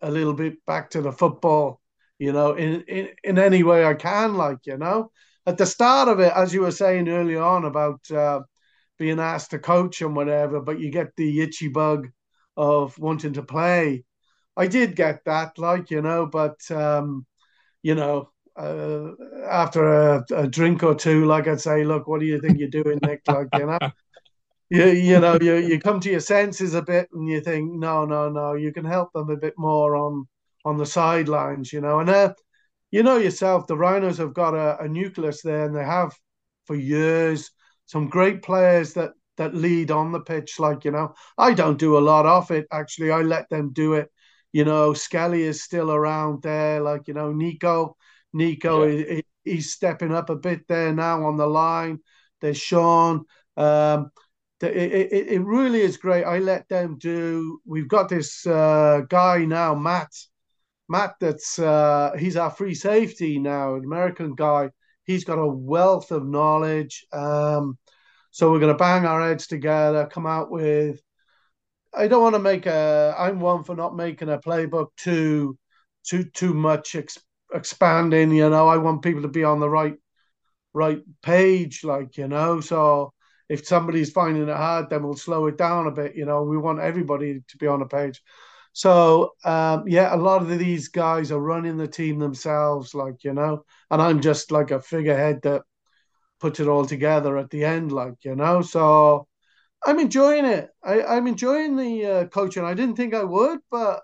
a 0.00 0.10
little 0.10 0.34
bit 0.34 0.64
back 0.66 0.90
to 0.90 1.02
the 1.02 1.12
football. 1.12 1.80
You 2.18 2.32
know, 2.32 2.54
in 2.54 2.82
in 2.82 3.08
in 3.24 3.38
any 3.38 3.62
way 3.62 3.84
I 3.84 3.94
can, 3.94 4.34
like 4.34 4.58
you 4.64 4.78
know 4.78 5.10
at 5.46 5.58
the 5.58 5.66
start 5.66 6.08
of 6.08 6.20
it, 6.20 6.32
as 6.34 6.52
you 6.52 6.62
were 6.62 6.72
saying 6.72 7.08
earlier 7.08 7.42
on 7.42 7.64
about 7.64 8.10
uh, 8.10 8.40
being 8.98 9.20
asked 9.20 9.52
to 9.52 9.58
coach 9.58 10.02
and 10.02 10.16
whatever, 10.16 10.60
but 10.60 10.80
you 10.80 10.90
get 10.90 11.14
the 11.16 11.40
itchy 11.40 11.68
bug 11.68 12.08
of 12.56 12.98
wanting 12.98 13.34
to 13.34 13.42
play. 13.42 14.04
I 14.56 14.66
did 14.66 14.96
get 14.96 15.24
that, 15.26 15.58
like 15.58 15.90
you 15.90 16.02
know, 16.02 16.26
but 16.26 16.58
um, 16.70 17.26
you 17.82 17.94
know, 17.94 18.30
uh, 18.56 19.10
after 19.48 19.84
a, 19.86 20.24
a, 20.34 20.48
drink 20.48 20.82
or 20.82 20.94
two, 20.94 21.26
like 21.26 21.46
I'd 21.46 21.60
say, 21.60 21.84
look, 21.84 22.08
what 22.08 22.20
do 22.20 22.26
you 22.26 22.40
think 22.40 22.58
you're 22.58 22.68
doing, 22.68 22.98
Nick? 23.02 23.20
Like 23.28 23.48
you 23.54 23.66
know, 23.66 23.78
you 24.70 24.86
you 24.86 25.20
know, 25.20 25.38
you 25.40 25.56
you 25.56 25.80
come 25.80 26.00
to 26.00 26.10
your 26.10 26.20
senses 26.20 26.74
a 26.74 26.82
bit, 26.82 27.08
and 27.12 27.28
you 27.28 27.40
think, 27.40 27.72
no, 27.72 28.04
no, 28.04 28.28
no, 28.28 28.54
you 28.54 28.72
can 28.72 28.84
help 28.84 29.12
them 29.12 29.30
a 29.30 29.36
bit 29.36 29.54
more 29.56 29.96
on 29.96 30.26
on 30.64 30.76
the 30.76 30.86
sidelines, 30.86 31.72
you 31.72 31.80
know, 31.80 32.00
and 32.00 32.10
uh, 32.10 32.34
you 32.90 33.02
know 33.02 33.16
yourself, 33.16 33.66
the 33.66 33.76
Rhinos 33.76 34.18
have 34.18 34.34
got 34.34 34.54
a, 34.54 34.82
a 34.82 34.88
nucleus 34.88 35.42
there, 35.42 35.64
and 35.66 35.74
they 35.76 35.84
have 35.84 36.12
for 36.66 36.74
years. 36.76 37.50
Some 37.86 38.08
great 38.08 38.42
players 38.42 38.94
that 38.94 39.12
that 39.36 39.54
lead 39.54 39.90
on 39.90 40.12
the 40.12 40.20
pitch. 40.20 40.58
Like 40.58 40.84
you 40.84 40.90
know, 40.90 41.14
I 41.38 41.54
don't 41.54 41.78
do 41.78 41.98
a 41.98 42.00
lot 42.00 42.26
of 42.26 42.50
it. 42.50 42.66
Actually, 42.72 43.10
I 43.10 43.22
let 43.22 43.48
them 43.48 43.72
do 43.72 43.94
it. 43.94 44.10
You 44.52 44.64
know, 44.64 44.94
Skelly 44.94 45.42
is 45.42 45.62
still 45.62 45.92
around 45.92 46.42
there. 46.42 46.80
Like 46.80 47.08
you 47.08 47.14
know, 47.14 47.32
Nico, 47.32 47.96
Nico, 48.32 48.84
yeah. 48.84 49.20
he's 49.44 49.72
stepping 49.72 50.12
up 50.12 50.30
a 50.30 50.36
bit 50.36 50.66
there 50.68 50.92
now 50.92 51.24
on 51.26 51.36
the 51.36 51.46
line. 51.46 52.00
There's 52.40 52.58
Sean. 52.58 53.24
Um, 53.56 54.10
it, 54.62 55.12
it, 55.12 55.28
it 55.28 55.40
really 55.40 55.80
is 55.80 55.96
great. 55.96 56.24
I 56.24 56.38
let 56.38 56.68
them 56.68 56.96
do. 56.98 57.60
We've 57.66 57.88
got 57.88 58.08
this 58.08 58.46
uh, 58.46 59.02
guy 59.08 59.44
now, 59.44 59.74
Matt 59.74 60.10
Matt, 60.88 61.16
that's 61.20 61.58
uh, 61.58 62.12
he's 62.18 62.36
our 62.36 62.50
free 62.50 62.74
safety 62.74 63.38
now, 63.38 63.74
an 63.74 63.84
American 63.84 64.34
guy. 64.34 64.70
He's 65.04 65.24
got 65.24 65.38
a 65.38 65.46
wealth 65.46 66.10
of 66.10 66.26
knowledge. 66.26 67.04
Um, 67.12 67.78
so 68.30 68.50
we're 68.50 68.60
going 68.60 68.72
to 68.72 68.78
bang 68.78 69.04
our 69.04 69.26
heads 69.26 69.46
together, 69.46 70.06
come 70.06 70.26
out 70.26 70.50
with. 70.50 71.00
I 71.94 72.08
don't 72.08 72.22
want 72.22 72.34
to 72.34 72.40
make 72.40 72.66
a. 72.66 73.14
I'm 73.18 73.40
one 73.40 73.64
for 73.64 73.74
not 73.74 73.96
making 73.96 74.28
a 74.28 74.38
playbook 74.38 74.88
too, 74.96 75.58
too 76.06 76.24
too 76.24 76.54
much 76.54 76.94
ex, 76.94 77.18
expanding. 77.52 78.30
You 78.32 78.50
know, 78.50 78.68
I 78.68 78.76
want 78.76 79.02
people 79.02 79.22
to 79.22 79.28
be 79.28 79.44
on 79.44 79.60
the 79.60 79.70
right, 79.70 79.94
right 80.72 81.00
page. 81.22 81.82
Like 81.82 82.16
you 82.16 82.28
know, 82.28 82.60
so 82.60 83.12
if 83.48 83.66
somebody's 83.66 84.10
finding 84.10 84.48
it 84.48 84.56
hard, 84.56 84.90
then 84.90 85.02
we'll 85.02 85.16
slow 85.16 85.46
it 85.46 85.56
down 85.58 85.86
a 85.86 85.90
bit. 85.90 86.16
You 86.16 86.24
know, 86.24 86.42
we 86.42 86.56
want 86.58 86.80
everybody 86.80 87.42
to 87.48 87.56
be 87.58 87.66
on 87.66 87.82
a 87.82 87.86
page. 87.86 88.22
So 88.72 89.32
um, 89.44 89.84
yeah, 89.86 90.14
a 90.14 90.18
lot 90.18 90.42
of 90.42 90.58
these 90.58 90.88
guys 90.88 91.32
are 91.32 91.40
running 91.40 91.76
the 91.76 91.88
team 91.88 92.18
themselves, 92.18 92.94
like 92.94 93.24
you 93.24 93.32
know, 93.32 93.64
and 93.90 94.02
I'm 94.02 94.20
just 94.20 94.52
like 94.52 94.70
a 94.70 94.82
figurehead 94.82 95.40
that 95.42 95.62
puts 96.40 96.60
it 96.60 96.68
all 96.68 96.84
together 96.84 97.38
at 97.38 97.50
the 97.50 97.64
end, 97.64 97.92
like 97.92 98.16
you 98.24 98.36
know. 98.36 98.62
So 98.62 99.28
I'm 99.86 99.98
enjoying 99.98 100.44
it. 100.44 100.70
I, 100.84 101.02
I'm 101.02 101.26
enjoying 101.26 101.76
the 101.76 102.06
uh, 102.06 102.24
coaching. 102.26 102.64
I 102.64 102.74
didn't 102.74 102.96
think 102.96 103.14
I 103.14 103.24
would, 103.24 103.60
but 103.70 104.02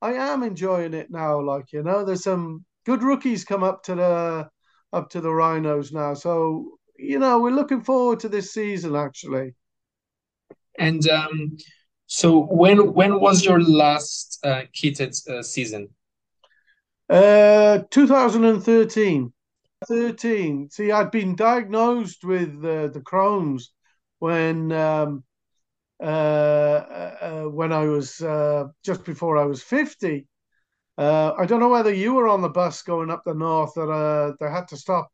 I 0.00 0.14
am 0.14 0.42
enjoying 0.42 0.94
it 0.94 1.10
now. 1.10 1.40
Like 1.42 1.72
you 1.72 1.82
know, 1.82 2.04
there's 2.04 2.24
some 2.24 2.64
good 2.86 3.02
rookies 3.02 3.44
come 3.44 3.62
up 3.62 3.82
to 3.84 3.94
the 3.94 4.48
up 4.92 5.10
to 5.10 5.20
the 5.20 5.32
Rhinos 5.32 5.92
now. 5.92 6.14
So 6.14 6.77
you 6.98 7.18
know, 7.18 7.40
we're 7.40 7.50
looking 7.50 7.82
forward 7.82 8.20
to 8.20 8.28
this 8.28 8.52
season 8.52 8.96
actually. 8.96 9.54
And 10.78 11.08
um, 11.08 11.56
so 12.06 12.40
when 12.40 12.92
when 12.92 13.20
was 13.20 13.44
your 13.44 13.60
last 13.60 14.38
uh, 14.44 14.62
kitted 14.74 15.16
uh, 15.28 15.42
season? 15.42 15.88
Uh, 17.08 17.80
2013. 17.90 19.32
13. 19.86 20.70
See, 20.70 20.90
I'd 20.90 21.10
been 21.10 21.36
diagnosed 21.36 22.24
with 22.24 22.50
uh, 22.64 22.88
the 22.88 23.00
Crohn's 23.00 23.72
when 24.18 24.72
um, 24.72 25.22
uh, 26.00 26.04
uh, 26.04 27.16
uh 27.20 27.42
when 27.44 27.72
I 27.72 27.84
was 27.84 28.20
uh, 28.20 28.64
just 28.84 29.04
before 29.04 29.38
I 29.38 29.44
was 29.44 29.62
50. 29.62 30.26
Uh, 30.96 31.32
I 31.38 31.46
don't 31.46 31.60
know 31.60 31.68
whether 31.68 31.94
you 31.94 32.14
were 32.14 32.26
on 32.26 32.42
the 32.42 32.48
bus 32.48 32.82
going 32.82 33.10
up 33.10 33.22
the 33.24 33.34
north 33.34 33.74
that 33.74 33.88
uh, 33.88 34.32
they 34.40 34.50
had 34.50 34.66
to 34.68 34.76
stop 34.76 35.10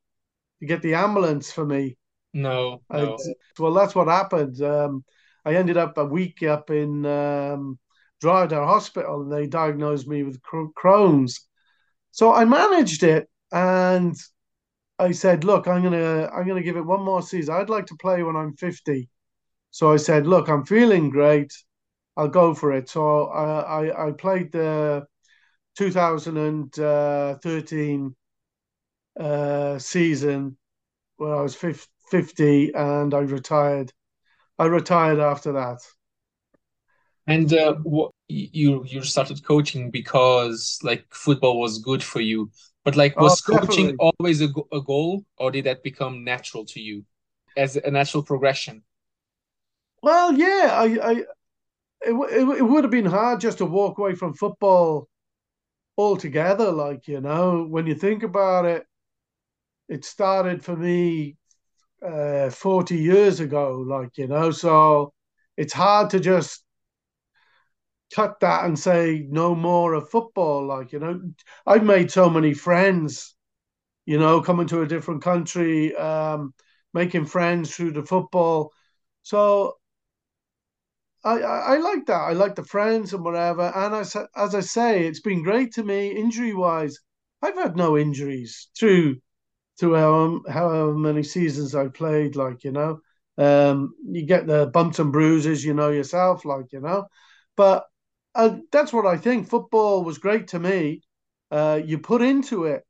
to 0.64 0.74
get 0.74 0.82
the 0.82 0.94
ambulance 0.94 1.52
for 1.52 1.64
me. 1.64 1.96
No, 2.32 2.82
no. 2.90 3.16
well, 3.58 3.74
that's 3.74 3.94
what 3.94 4.08
happened. 4.08 4.60
Um, 4.62 5.04
I 5.44 5.54
ended 5.54 5.76
up 5.76 5.98
a 5.98 6.04
week 6.04 6.42
up 6.42 6.70
in 6.70 7.06
um, 7.06 7.78
Drogheda 8.20 8.64
Hospital 8.64 9.22
and 9.22 9.32
they 9.32 9.46
diagnosed 9.46 10.08
me 10.08 10.22
with 10.22 10.40
Crohn's. 10.42 11.46
So 12.10 12.32
I 12.32 12.44
managed 12.44 13.02
it 13.02 13.28
and 13.52 14.16
I 14.98 15.12
said, 15.12 15.44
look, 15.44 15.68
I'm 15.68 15.82
gonna 15.82 16.30
I'm 16.34 16.46
gonna 16.46 16.62
give 16.62 16.76
it 16.76 16.86
one 16.86 17.02
more 17.02 17.22
season. 17.22 17.54
I'd 17.54 17.70
like 17.70 17.86
to 17.86 17.96
play 17.96 18.22
when 18.22 18.36
I'm 18.36 18.56
50. 18.56 19.08
So 19.70 19.92
I 19.92 19.96
said, 19.96 20.26
look, 20.26 20.48
I'm 20.48 20.64
feeling 20.64 21.10
great. 21.10 21.52
I'll 22.16 22.28
go 22.28 22.54
for 22.54 22.72
it. 22.72 22.88
So 22.88 23.26
I 23.26 23.86
I, 23.86 24.08
I 24.08 24.12
played 24.12 24.52
the 24.52 25.06
2013 25.76 28.16
uh, 29.18 29.78
season 29.78 30.56
when 31.16 31.32
I 31.32 31.40
was 31.40 31.54
50 31.54 32.72
and 32.74 33.14
I 33.14 33.20
retired 33.20 33.92
I 34.58 34.66
retired 34.66 35.18
after 35.18 35.52
that. 35.52 35.80
And 37.26 37.52
uh, 37.52 37.74
what, 37.82 38.12
you 38.28 38.84
you 38.84 39.02
started 39.02 39.42
coaching 39.44 39.90
because 39.90 40.78
like 40.82 41.06
football 41.10 41.60
was 41.60 41.78
good 41.78 42.02
for 42.02 42.20
you, 42.20 42.50
but 42.84 42.96
like 42.96 43.18
was 43.18 43.42
oh, 43.46 43.58
coaching 43.58 43.96
always 43.98 44.42
a, 44.42 44.48
a 44.72 44.80
goal, 44.80 45.24
or 45.38 45.50
did 45.50 45.64
that 45.64 45.82
become 45.82 46.24
natural 46.24 46.64
to 46.66 46.80
you 46.80 47.04
as 47.56 47.76
a 47.76 47.90
natural 47.90 48.22
progression? 48.22 48.82
Well, 50.02 50.34
yeah, 50.34 50.68
I, 50.72 50.84
I 50.84 51.12
it, 52.02 52.12
it, 52.12 52.58
it 52.58 52.62
would 52.62 52.84
have 52.84 52.90
been 52.90 53.06
hard 53.06 53.40
just 53.40 53.58
to 53.58 53.66
walk 53.66 53.98
away 53.98 54.14
from 54.14 54.34
football 54.34 55.08
altogether. 55.96 56.70
Like 56.72 57.08
you 57.08 57.20
know, 57.20 57.64
when 57.64 57.86
you 57.86 57.94
think 57.94 58.22
about 58.22 58.66
it, 58.66 58.86
it 59.88 60.04
started 60.04 60.64
for 60.64 60.76
me 60.76 61.36
uh, 62.06 62.50
40 62.50 62.96
years 62.96 63.40
ago, 63.40 63.84
like, 63.86 64.18
you 64.18 64.28
know, 64.28 64.50
so 64.50 65.12
it's 65.56 65.72
hard 65.72 66.10
to 66.10 66.20
just 66.20 66.64
cut 68.14 68.38
that 68.40 68.64
and 68.64 68.78
say 68.78 69.26
no 69.28 69.54
more 69.54 69.94
of 69.94 70.08
football. 70.10 70.66
Like, 70.66 70.92
you 70.92 70.98
know, 71.00 71.20
I've 71.66 71.84
made 71.84 72.10
so 72.10 72.30
many 72.30 72.54
friends, 72.54 73.34
you 74.06 74.18
know, 74.18 74.40
coming 74.42 74.66
to 74.68 74.82
a 74.82 74.88
different 74.88 75.22
country, 75.22 75.94
um, 75.96 76.54
making 76.94 77.26
friends 77.26 77.74
through 77.74 77.92
the 77.92 78.04
football. 78.04 78.72
So 79.22 79.76
I, 81.24 81.40
I, 81.40 81.58
I 81.74 81.76
like 81.78 82.06
that. 82.06 82.20
I 82.20 82.32
like 82.32 82.54
the 82.54 82.64
friends 82.64 83.12
and 83.14 83.24
whatever. 83.24 83.72
And 83.74 83.94
as, 83.94 84.16
as 84.36 84.54
I 84.54 84.60
say, 84.60 85.06
it's 85.06 85.20
been 85.20 85.42
great 85.42 85.72
to 85.74 85.82
me 85.82 86.10
injury 86.12 86.54
wise. 86.54 86.98
I've 87.42 87.56
had 87.56 87.76
no 87.76 87.96
injuries 87.98 88.68
through 88.78 89.20
through 89.78 89.94
however, 89.94 90.38
however 90.50 90.94
many 90.94 91.22
seasons 91.22 91.74
I 91.74 91.88
played, 91.88 92.36
like, 92.36 92.64
you 92.64 92.72
know. 92.72 93.00
Um, 93.36 93.94
you 94.04 94.24
get 94.24 94.46
the 94.46 94.66
bumps 94.66 95.00
and 95.00 95.12
bruises, 95.12 95.64
you 95.64 95.74
know 95.74 95.90
yourself, 95.90 96.44
like, 96.44 96.72
you 96.72 96.80
know. 96.80 97.06
But 97.56 97.84
uh, 98.34 98.56
that's 98.70 98.92
what 98.92 99.06
I 99.06 99.16
think. 99.16 99.48
Football 99.48 100.04
was 100.04 100.18
great 100.18 100.48
to 100.48 100.58
me. 100.58 101.02
Uh, 101.50 101.80
you 101.84 101.98
put 101.98 102.22
into 102.22 102.64
it 102.64 102.84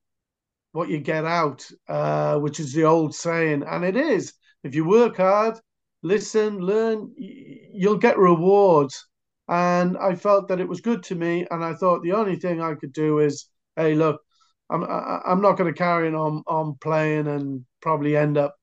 what 0.73 0.89
you 0.89 0.99
get 0.99 1.25
out, 1.25 1.67
uh, 1.89 2.39
which 2.39 2.61
is 2.61 2.73
the 2.73 2.85
old 2.85 3.15
saying. 3.15 3.63
And 3.67 3.85
it 3.85 3.97
is. 3.97 4.35
If 4.65 4.75
you 4.75 4.85
work 4.85 5.17
hard, 5.19 5.59
listen, 6.03 6.59
learn, 6.59 7.13
you'll 7.17 7.99
get 7.99 8.19
rewards. 8.19 9.07
And 9.49 9.97
I 9.99 10.15
felt 10.15 10.49
that 10.49 10.61
it 10.61 10.69
was 10.69 10.81
good 10.81 11.03
to 11.05 11.15
me. 11.15 11.47
And 11.51 11.65
I 11.65 11.75
thought 11.75 12.03
the 12.03 12.13
only 12.13 12.37
thing 12.37 12.61
I 12.61 12.75
could 12.75 12.93
do 12.93 13.19
is, 13.21 13.47
hey, 13.77 13.95
look, 13.95 14.21
I'm 14.71 14.85
I'm 14.85 15.41
not 15.43 15.57
going 15.57 15.73
to 15.73 15.79
carry 15.79 16.09
on 16.09 16.43
on 16.47 16.77
playing 16.81 17.27
and 17.29 17.65
probably 17.81 18.17
end 18.17 18.39
up, 18.39 18.57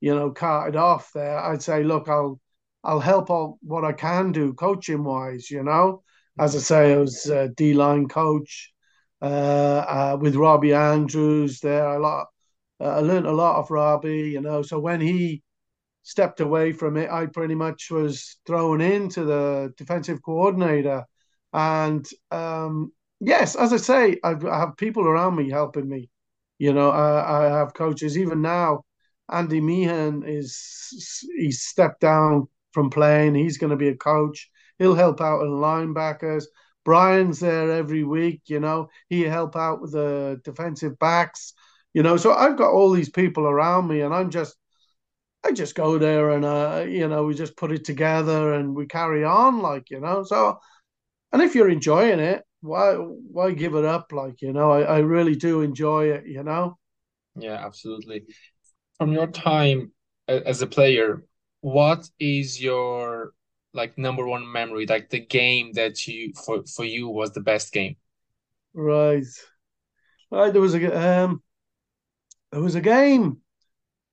you 0.00 0.14
know, 0.14 0.30
carted 0.30 0.76
off 0.76 1.10
there. 1.14 1.38
I'd 1.38 1.62
say, 1.62 1.84
look, 1.84 2.08
I'll 2.08 2.40
I'll 2.84 3.00
help 3.00 3.30
out 3.30 3.58
what 3.62 3.84
I 3.84 3.92
can 3.92 4.32
do 4.32 4.54
coaching 4.54 5.04
wise. 5.04 5.50
You 5.50 5.62
know, 5.64 6.02
as 6.38 6.56
I 6.56 6.58
say, 6.60 6.94
I 6.94 6.98
was 6.98 7.26
a 7.26 7.48
D 7.48 7.74
line 7.74 8.08
coach 8.08 8.72
uh, 9.20 9.24
uh, 9.24 10.18
with 10.20 10.36
Robbie 10.36 10.74
Andrews 10.74 11.60
there. 11.60 11.86
A 11.86 12.00
lot, 12.00 12.28
uh, 12.80 12.84
I 12.96 13.00
learned 13.00 13.26
a 13.26 13.32
lot 13.32 13.56
of 13.58 13.70
Robbie. 13.70 14.30
You 14.30 14.40
know, 14.40 14.62
so 14.62 14.78
when 14.80 15.00
he 15.00 15.42
stepped 16.02 16.40
away 16.40 16.72
from 16.72 16.96
it, 16.96 17.10
I 17.10 17.26
pretty 17.26 17.54
much 17.54 17.90
was 17.90 18.38
thrown 18.46 18.80
into 18.80 19.24
the 19.24 19.72
defensive 19.76 20.22
coordinator, 20.22 21.04
and 21.52 22.08
um, 22.30 22.92
yes, 23.22 23.54
as 23.56 23.72
I 23.72 23.76
say, 23.76 24.18
I've, 24.24 24.44
I 24.44 24.58
have 24.58 24.76
people 24.76 25.06
around 25.06 25.36
me 25.36 25.48
helping 25.48 25.88
me. 25.88 26.10
You 26.58 26.72
know, 26.72 26.90
I, 26.90 27.46
I 27.46 27.58
have 27.58 27.74
coaches. 27.74 28.18
Even 28.18 28.42
now, 28.42 28.84
Andy 29.30 29.60
Meehan 29.60 30.24
is 30.26 31.28
he's 31.36 31.62
stepped 31.62 32.00
down 32.00 32.48
from 32.72 32.90
playing. 32.90 33.34
He's 33.34 33.58
going 33.58 33.70
to 33.70 33.76
be 33.76 33.88
a 33.88 33.96
coach. 33.96 34.50
He'll 34.78 34.94
help 34.94 35.20
out 35.20 35.42
in 35.42 35.48
linebackers. 35.48 36.44
Brian's 36.84 37.40
there 37.40 37.70
every 37.72 38.04
week. 38.04 38.42
You 38.46 38.60
know, 38.60 38.88
he 39.08 39.22
help 39.22 39.56
out 39.56 39.80
with 39.80 39.92
the 39.92 40.40
defensive 40.44 40.98
backs. 40.98 41.54
You 41.94 42.02
know, 42.02 42.16
so 42.16 42.32
I've 42.32 42.56
got 42.56 42.72
all 42.72 42.90
these 42.90 43.10
people 43.10 43.44
around 43.44 43.86
me, 43.88 44.00
and 44.00 44.14
I'm 44.14 44.30
just, 44.30 44.56
I 45.44 45.52
just 45.52 45.74
go 45.74 45.98
there 45.98 46.30
and 46.30 46.44
uh, 46.44 46.84
you 46.88 47.08
know, 47.08 47.24
we 47.24 47.34
just 47.34 47.56
put 47.56 47.72
it 47.72 47.84
together 47.84 48.54
and 48.54 48.74
we 48.74 48.86
carry 48.86 49.24
on, 49.24 49.60
like 49.60 49.90
you 49.90 50.00
know. 50.00 50.24
So, 50.24 50.58
and 51.32 51.42
if 51.42 51.54
you're 51.54 51.70
enjoying 51.70 52.20
it, 52.20 52.44
why 52.62 52.94
why 52.94 53.52
give 53.52 53.74
it 53.74 53.84
up? 53.84 54.12
Like 54.12 54.40
you 54.40 54.52
know, 54.52 54.70
I, 54.70 54.82
I 54.82 54.98
really 54.98 55.36
do 55.36 55.60
enjoy 55.60 56.06
it. 56.06 56.26
You 56.26 56.42
know. 56.42 56.78
Yeah, 57.36 57.64
absolutely. 57.64 58.24
From 58.98 59.12
your 59.12 59.26
time 59.26 59.92
as 60.28 60.62
a 60.62 60.66
player, 60.66 61.24
what 61.60 62.08
is 62.18 62.62
your 62.62 63.32
like 63.74 63.98
number 63.98 64.26
one 64.26 64.50
memory? 64.50 64.86
Like 64.86 65.10
the 65.10 65.20
game 65.20 65.72
that 65.74 66.06
you 66.06 66.32
for 66.44 66.64
for 66.64 66.84
you 66.84 67.08
was 67.08 67.32
the 67.32 67.40
best 67.40 67.72
game. 67.72 67.96
Right. 68.74 69.24
Right. 70.30 70.52
There 70.52 70.62
was 70.62 70.74
a 70.74 71.08
um. 71.08 71.42
There 72.52 72.60
was 72.60 72.74
a 72.74 72.80
game. 72.80 73.38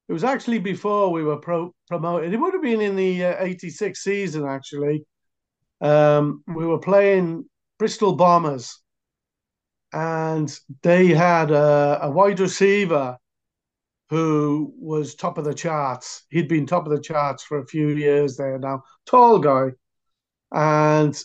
It 0.08 0.14
was 0.14 0.24
actually 0.24 0.60
before 0.60 1.12
we 1.12 1.24
were 1.24 1.38
pro- 1.38 1.76
promoted. 1.88 2.34
It 2.34 2.38
would 2.38 2.54
have 2.54 2.64
been 2.64 2.82
in 2.82 2.96
the 2.96 3.26
uh, 3.26 3.36
'86 3.44 4.04
season, 4.04 4.48
actually. 4.48 5.06
Um, 5.82 6.44
we 6.48 6.66
were 6.66 6.80
playing 6.80 7.46
Bristol 7.80 8.15
Bombers, 8.15 8.80
and 9.94 10.60
they 10.84 11.08
had 11.08 11.50
a, 11.50 12.00
a 12.04 12.12
wide 12.12 12.39
receiver 12.39 13.18
who 14.10 14.74
was 14.78 15.15
top 15.15 15.38
of 15.38 15.46
the 15.46 15.54
charts. 15.54 16.24
He'd 16.30 16.48
been 16.48 16.65
top 16.65 16.86
of 16.86 16.92
the 16.92 17.02
charts 17.02 17.44
for 17.44 17.60
a 17.60 17.65
few 17.65 17.89
years 17.89 18.38
there 18.38 18.60
now, 18.60 18.84
tall 19.06 19.39
guy. 19.39 19.70
And 20.52 21.18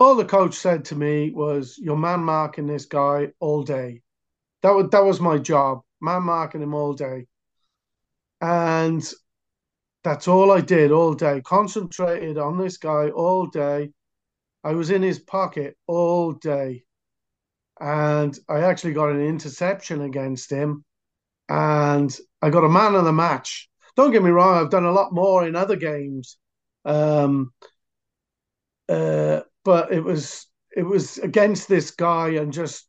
all 0.00 0.14
the 0.14 0.24
coach 0.24 0.54
said 0.54 0.84
to 0.86 0.96
me 0.96 1.30
was, 1.30 1.76
You're 1.78 1.96
man 1.96 2.20
marking 2.20 2.66
this 2.66 2.86
guy 2.86 3.32
all 3.40 3.62
day. 3.62 4.02
That 4.62 4.70
was 4.70 4.90
that 4.90 5.04
was 5.04 5.20
my 5.20 5.38
job, 5.38 5.82
man 6.00 6.22
marking 6.22 6.62
him 6.62 6.74
all 6.74 6.94
day. 6.94 7.26
And 8.40 9.08
that's 10.04 10.28
all 10.28 10.52
I 10.52 10.60
did 10.60 10.92
all 10.92 11.14
day. 11.14 11.40
Concentrated 11.42 12.38
on 12.38 12.58
this 12.58 12.76
guy 12.76 13.10
all 13.10 13.46
day. 13.46 13.90
I 14.68 14.74
was 14.74 14.90
in 14.90 15.00
his 15.00 15.18
pocket 15.18 15.78
all 15.86 16.32
day. 16.32 16.84
And 17.80 18.38
I 18.50 18.60
actually 18.60 18.92
got 18.92 19.08
an 19.08 19.24
interception 19.24 20.02
against 20.02 20.50
him. 20.50 20.84
And 21.48 22.14
I 22.42 22.50
got 22.50 22.64
a 22.64 22.68
man 22.68 22.94
of 22.94 23.06
the 23.06 23.12
match. 23.12 23.70
Don't 23.96 24.10
get 24.10 24.22
me 24.22 24.28
wrong, 24.28 24.58
I've 24.58 24.70
done 24.70 24.84
a 24.84 24.92
lot 24.92 25.14
more 25.14 25.48
in 25.48 25.56
other 25.56 25.76
games. 25.76 26.36
Um, 26.84 27.54
uh, 28.90 29.40
but 29.64 29.90
it 29.90 30.04
was 30.04 30.46
it 30.76 30.82
was 30.82 31.16
against 31.16 31.66
this 31.68 31.90
guy 31.92 32.32
and 32.32 32.52
just 32.52 32.86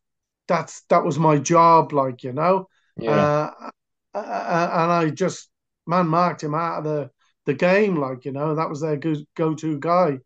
that's 0.48 0.82
that 0.90 1.02
was 1.02 1.18
my 1.18 1.38
job, 1.38 1.94
like, 1.94 2.22
you 2.22 2.34
know. 2.34 2.68
Yeah. 2.98 3.50
Uh, 3.62 3.70
and 4.14 4.92
I 4.92 5.08
just 5.08 5.48
man 5.86 6.08
marked 6.08 6.42
him 6.42 6.54
out 6.54 6.78
of 6.78 6.84
the 6.84 7.10
the 7.46 7.54
game, 7.54 7.96
like 7.96 8.26
you 8.26 8.32
know, 8.32 8.56
that 8.56 8.68
was 8.68 8.82
their 8.82 8.98
go 8.98 9.14
go 9.34 9.54
to 9.54 9.78
guy. 9.78 10.18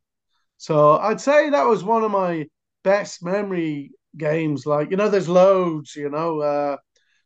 So 0.56 0.98
I'd 0.98 1.20
say 1.20 1.50
that 1.50 1.66
was 1.66 1.84
one 1.84 2.04
of 2.04 2.10
my 2.10 2.46
best 2.82 3.24
memory 3.24 3.92
games. 4.16 4.66
Like, 4.66 4.90
you 4.90 4.96
know, 4.96 5.08
there's 5.08 5.28
loads, 5.28 5.94
you 5.96 6.08
know, 6.10 6.40
uh, 6.40 6.76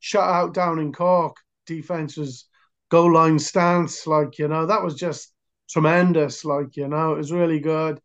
shut 0.01 0.25
out 0.25 0.55
down 0.55 0.79
in 0.79 0.93
Cork, 0.93 1.37
defense 1.67 2.17
was 2.17 2.47
goal 2.91 3.13
line 3.13 3.39
stance. 3.39 4.07
Like, 4.07 4.39
you 4.39 4.49
know, 4.49 4.67
that 4.67 4.83
was 4.83 4.95
just 4.95 5.33
tremendous. 5.71 6.45
Like, 6.45 6.77
you 6.77 6.89
know, 6.89 7.13
it 7.15 7.19
was 7.19 7.33
really 7.33 7.61
good. 7.61 8.01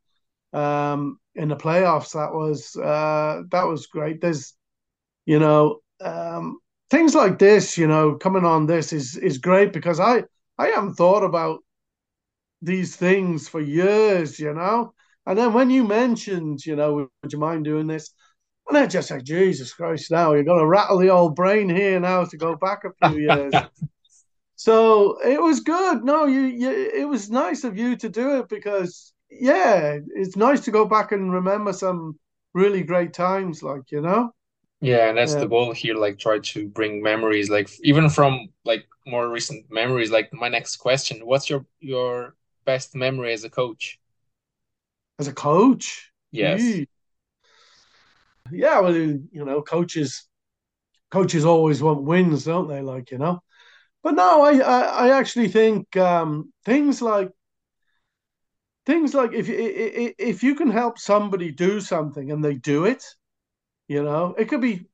Um, 0.52 1.20
in 1.36 1.50
the 1.50 1.56
playoffs, 1.56 2.14
that 2.14 2.34
was, 2.34 2.76
uh, 2.76 3.44
that 3.50 3.64
was 3.68 3.88
great. 3.88 4.22
There's, 4.22 4.54
you 5.26 5.40
know, 5.40 5.80
um, 6.02 6.60
things 6.90 7.16
like 7.16 7.40
this, 7.40 7.78
you 7.78 7.88
know, 7.88 8.16
coming 8.16 8.46
on 8.46 8.68
this 8.68 8.94
is, 8.94 9.18
is 9.18 9.38
great 9.40 9.74
because 9.74 10.00
I, 10.00 10.24
I 10.58 10.68
haven't 10.68 10.96
thought 10.96 11.24
about 11.24 11.62
these 12.62 12.96
things 12.96 13.48
for 13.50 13.60
years, 13.62 14.40
you 14.40 14.54
know. 14.54 14.94
And 15.26 15.38
then 15.38 15.54
when 15.54 15.70
you 15.70 15.84
mentioned, 15.86 16.66
you 16.66 16.76
know, 16.76 17.08
would 17.22 17.34
you 17.34 17.40
mind 17.40 17.66
doing 17.66 17.88
this? 17.88 18.14
And 18.68 18.78
I 18.78 18.88
just 18.88 19.10
said, 19.10 19.26
Jesus 19.26 19.74
Christ, 19.74 20.12
now 20.12 20.34
you're 20.34 20.44
going 20.44 20.60
to 20.60 20.68
rattle 20.68 20.98
the 20.98 21.10
old 21.10 21.36
brain 21.36 21.70
here 21.70 22.00
now 22.00 22.24
to 22.26 22.38
go 22.38 22.56
back 22.56 22.84
a 22.86 23.10
few 23.10 23.20
years. 23.20 23.54
so 24.56 25.18
it 25.22 25.42
was 25.42 25.60
good. 25.60 26.04
No, 26.04 26.26
you, 26.26 26.42
you, 26.42 26.70
it 26.72 27.08
was 27.08 27.30
nice 27.30 27.64
of 27.64 27.78
you 27.78 27.96
to 27.98 28.10
do 28.10 28.40
it 28.40 28.50
because, 28.50 29.14
yeah, 29.30 29.98
it's 30.16 30.38
nice 30.38 30.62
to 30.62 30.72
go 30.72 30.86
back 30.86 31.12
and 31.12 31.32
remember 31.32 31.74
some 31.74 32.18
really 32.54 32.84
great 32.84 33.14
times, 33.14 33.64
like, 33.64 33.92
you 33.92 34.02
know? 34.02 34.32
Yeah, 34.84 35.08
and 35.08 35.18
that's 35.18 35.34
yeah. 35.34 35.40
the 35.40 35.48
goal 35.48 35.72
here, 35.72 35.96
like 35.96 36.20
try 36.20 36.40
to 36.40 36.68
bring 36.68 37.02
memories, 37.02 37.50
like 37.50 37.70
even 37.84 38.10
from 38.10 38.50
like 38.66 38.86
more 39.08 39.30
recent 39.30 39.66
memories. 39.72 40.12
Like 40.12 40.34
my 40.34 40.50
next 40.50 40.76
question, 40.76 41.26
what's 41.26 41.50
your 41.50 41.66
your 41.80 42.36
best 42.66 42.94
memory 42.94 43.32
as 43.32 43.46
a 43.46 43.50
coach? 43.50 43.98
As 45.20 45.28
a 45.28 45.34
coach. 45.34 46.12
Yes. 46.32 46.82
Yeah, 48.52 48.80
well, 48.80 48.96
you 48.96 49.46
know, 49.46 49.62
coaches 49.62 50.28
coaches 51.12 51.46
always 51.46 51.82
want 51.82 52.04
wins, 52.04 52.46
don't 52.46 52.68
they? 52.68 52.82
Like 52.82 53.12
you 53.12 53.18
know, 53.18 53.42
but 54.04 54.16
no, 54.16 54.44
I 54.44 54.58
I, 54.58 54.82
I 55.08 55.20
actually 55.20 55.50
think 55.50 55.96
um, 55.98 56.52
things 56.66 57.02
like 57.02 57.32
things 58.86 59.14
like 59.14 59.32
if 59.34 59.48
if 59.50 60.44
you 60.44 60.56
can 60.56 60.70
help 60.72 61.00
somebody 61.00 61.52
do 61.52 61.80
something 61.80 62.32
and 62.32 62.44
they 62.44 62.56
do 62.56 62.86
it, 62.86 63.04
you 63.88 64.04
know, 64.04 64.36
it 64.38 64.50
could 64.50 64.62
be 64.62 64.88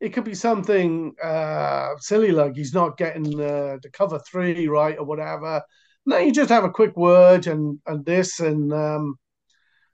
it 0.00 0.10
could 0.10 0.24
be 0.24 0.34
something 0.34 1.14
uh, 1.22 1.90
silly 1.98 2.32
like 2.32 2.54
he's 2.56 2.74
not 2.74 2.98
getting 2.98 3.40
uh, 3.40 3.78
the 3.82 3.90
cover 3.92 4.20
three 4.30 4.68
right 4.68 4.98
or 4.98 5.04
whatever. 5.04 5.62
No, 6.06 6.18
you 6.18 6.32
just 6.32 6.50
have 6.50 6.64
a 6.64 6.70
quick 6.70 6.96
word 6.96 7.46
and 7.46 7.80
and 7.86 8.04
this 8.04 8.40
and 8.40 8.72
um, 8.72 9.16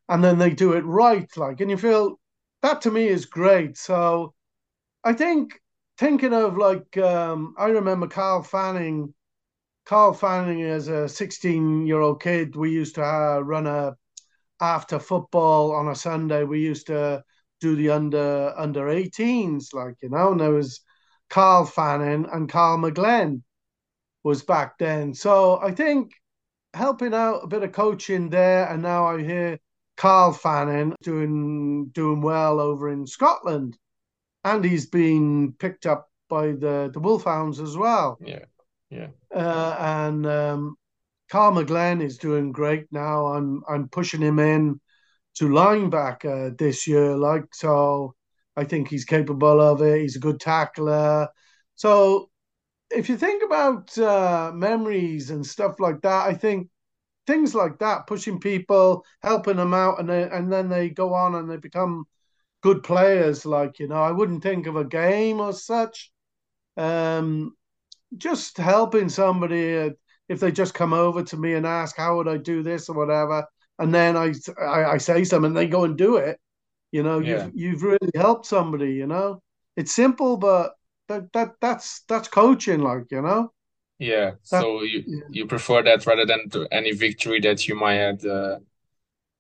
and 0.09 0.23
then 0.23 0.39
they 0.39 0.51
do 0.51 0.73
it 0.73 0.85
right, 0.85 1.29
like, 1.37 1.61
and 1.61 1.71
you 1.71 1.77
feel 1.77 2.19
that 2.63 2.83
to 2.83 2.91
me 2.91 3.07
is 3.09 3.27
great. 3.27 3.77
So 3.77 4.35
I 5.05 5.13
think 5.13 5.61
thinking 5.99 6.33
of 6.33 6.57
like 6.57 6.97
um, 6.99 7.55
I 7.59 7.67
remember 7.67 8.07
Carl 8.07 8.43
Fanning. 8.43 9.15
Carl 9.85 10.13
Fanning 10.13 10.63
as 10.63 10.89
a 10.89 11.09
16 11.09 11.87
year 11.87 12.01
old 12.01 12.23
kid, 12.23 12.55
we 12.57 12.71
used 12.71 12.95
to 12.97 13.05
uh, 13.05 13.41
run 13.41 13.67
a 13.67 13.97
after 14.61 14.99
football 14.99 15.73
on 15.73 15.89
a 15.89 15.95
Sunday. 15.95 16.45
We 16.45 16.61
used 16.61 16.87
to 16.87 17.25
do 17.61 17.77
the 17.77 17.91
under 17.91 18.55
under 18.57 18.89
18s, 18.89 19.75
like 19.75 19.97
you 20.03 20.11
know, 20.11 20.33
and 20.33 20.41
there 20.41 20.51
was 20.53 20.81
Carl 21.31 21.65
Fanning 21.67 22.27
and 22.33 22.49
Carl 22.49 22.79
McGlenn 22.79 23.43
was 24.25 24.43
back 24.43 24.79
then. 24.79 25.15
So 25.15 25.61
I 25.61 25.73
think 25.73 26.13
helping 26.75 27.15
out 27.15 27.45
a 27.45 27.47
bit 27.49 27.63
of 27.63 27.73
coaching 27.73 28.31
there, 28.31 28.69
and 28.69 28.83
now 28.83 29.07
I 29.07 29.23
hear 29.23 29.59
Carl 30.03 30.33
Fanning 30.33 30.97
doing 31.01 31.87
doing 31.93 32.23
well 32.23 32.59
over 32.59 32.91
in 32.91 33.07
Scotland, 33.07 33.79
and 34.43 34.65
he's 34.65 34.87
been 34.87 35.53
picked 35.61 35.87
up 35.87 36.11
by 36.29 36.49
the 36.49 36.91
the 36.93 36.99
Wolfhounds 36.99 37.61
as 37.61 37.77
well. 37.77 38.19
Yeah, 38.21 38.47
yeah. 38.91 39.11
Uh, 39.33 39.77
and 39.79 40.27
um, 40.27 40.77
Carl 41.31 41.53
McGlenn 41.53 42.03
is 42.03 42.19
doing 42.19 42.51
great 42.51 42.87
now. 42.91 43.27
I'm 43.27 43.63
I'm 43.69 43.89
pushing 43.89 44.21
him 44.21 44.41
in 44.41 44.81
to 45.37 45.49
linebacker 45.49 46.59
this 46.59 46.89
year. 46.89 47.17
Like 47.17 47.55
so, 47.55 48.17
I 48.57 48.65
think 48.65 48.89
he's 48.89 49.05
capable 49.05 49.61
of 49.61 49.83
it. 49.83 50.01
He's 50.01 50.17
a 50.17 50.27
good 50.27 50.41
tackler. 50.41 51.29
So 51.77 52.29
if 52.91 53.09
you 53.09 53.17
think 53.17 53.45
about 53.45 53.97
uh, 53.97 54.51
memories 54.53 55.31
and 55.31 55.47
stuff 55.47 55.79
like 55.79 56.01
that, 56.03 56.27
I 56.27 56.35
think 56.35 56.71
things 57.27 57.55
like 57.55 57.79
that, 57.79 58.07
pushing 58.07 58.41
people, 58.41 59.05
helping 59.23 59.57
them 59.57 59.75
out, 59.75 60.01
and 60.01 60.09
they, 60.09 60.25
and 60.25 60.53
then 60.53 60.69
they 60.69 60.91
go 60.91 61.15
on 61.15 61.35
and 61.37 61.51
they 61.51 61.57
become 61.57 62.07
good 62.63 62.83
players. 62.83 63.47
Like 63.47 63.79
you 63.81 63.89
know, 63.89 64.03
I 64.03 64.13
wouldn't 64.13 64.43
think 64.43 64.67
of 64.67 64.77
a 64.77 64.85
game 64.85 65.41
or 65.41 65.53
such. 65.53 66.13
Um, 66.77 67.57
just 68.17 68.59
helping 68.59 69.09
somebody 69.09 69.77
uh, 69.79 69.91
if 70.29 70.41
they 70.41 70.53
just 70.53 70.75
come 70.75 70.93
over 70.93 71.23
to 71.25 71.37
me 71.37 71.55
and 71.55 71.67
ask 71.67 71.97
how 71.97 72.17
would 72.17 72.29
I 72.29 72.37
do 72.39 72.63
this 72.63 72.89
or 72.89 72.97
whatever, 72.97 73.47
and 73.79 73.95
then 73.95 74.17
I 74.17 74.35
I, 74.61 74.85
I 74.93 74.99
say 74.99 75.25
something 75.25 75.53
they 75.55 75.67
go 75.69 75.85
and 75.85 75.97
do 75.99 76.17
it. 76.17 76.39
You 76.93 77.03
know, 77.03 77.21
Yeah. 77.21 77.47
you've 77.47 77.53
you've 77.55 77.83
really 77.83 78.11
helped 78.15 78.47
somebody. 78.47 78.93
You 78.95 79.07
know, 79.07 79.43
it's 79.77 79.95
simple, 79.95 80.37
but 80.37 80.75
that 81.09 81.33
that 81.35 81.55
that's 81.61 82.03
that's 82.09 82.29
coaching. 82.29 82.81
Like 82.83 83.05
you 83.11 83.23
know, 83.23 83.53
Yeah, 83.99 84.33
that 84.51 84.61
so 84.61 84.83
you 84.83 85.05
yeah. 85.07 85.21
you 85.31 85.47
prefer 85.47 85.83
that 85.83 86.07
rather 86.07 86.27
than 86.27 86.49
to 86.51 86.67
any 86.73 86.93
victory 86.93 87.41
that 87.41 87.69
you 87.69 87.75
might 87.77 87.95
have 87.95 88.25
uh, 88.25 88.59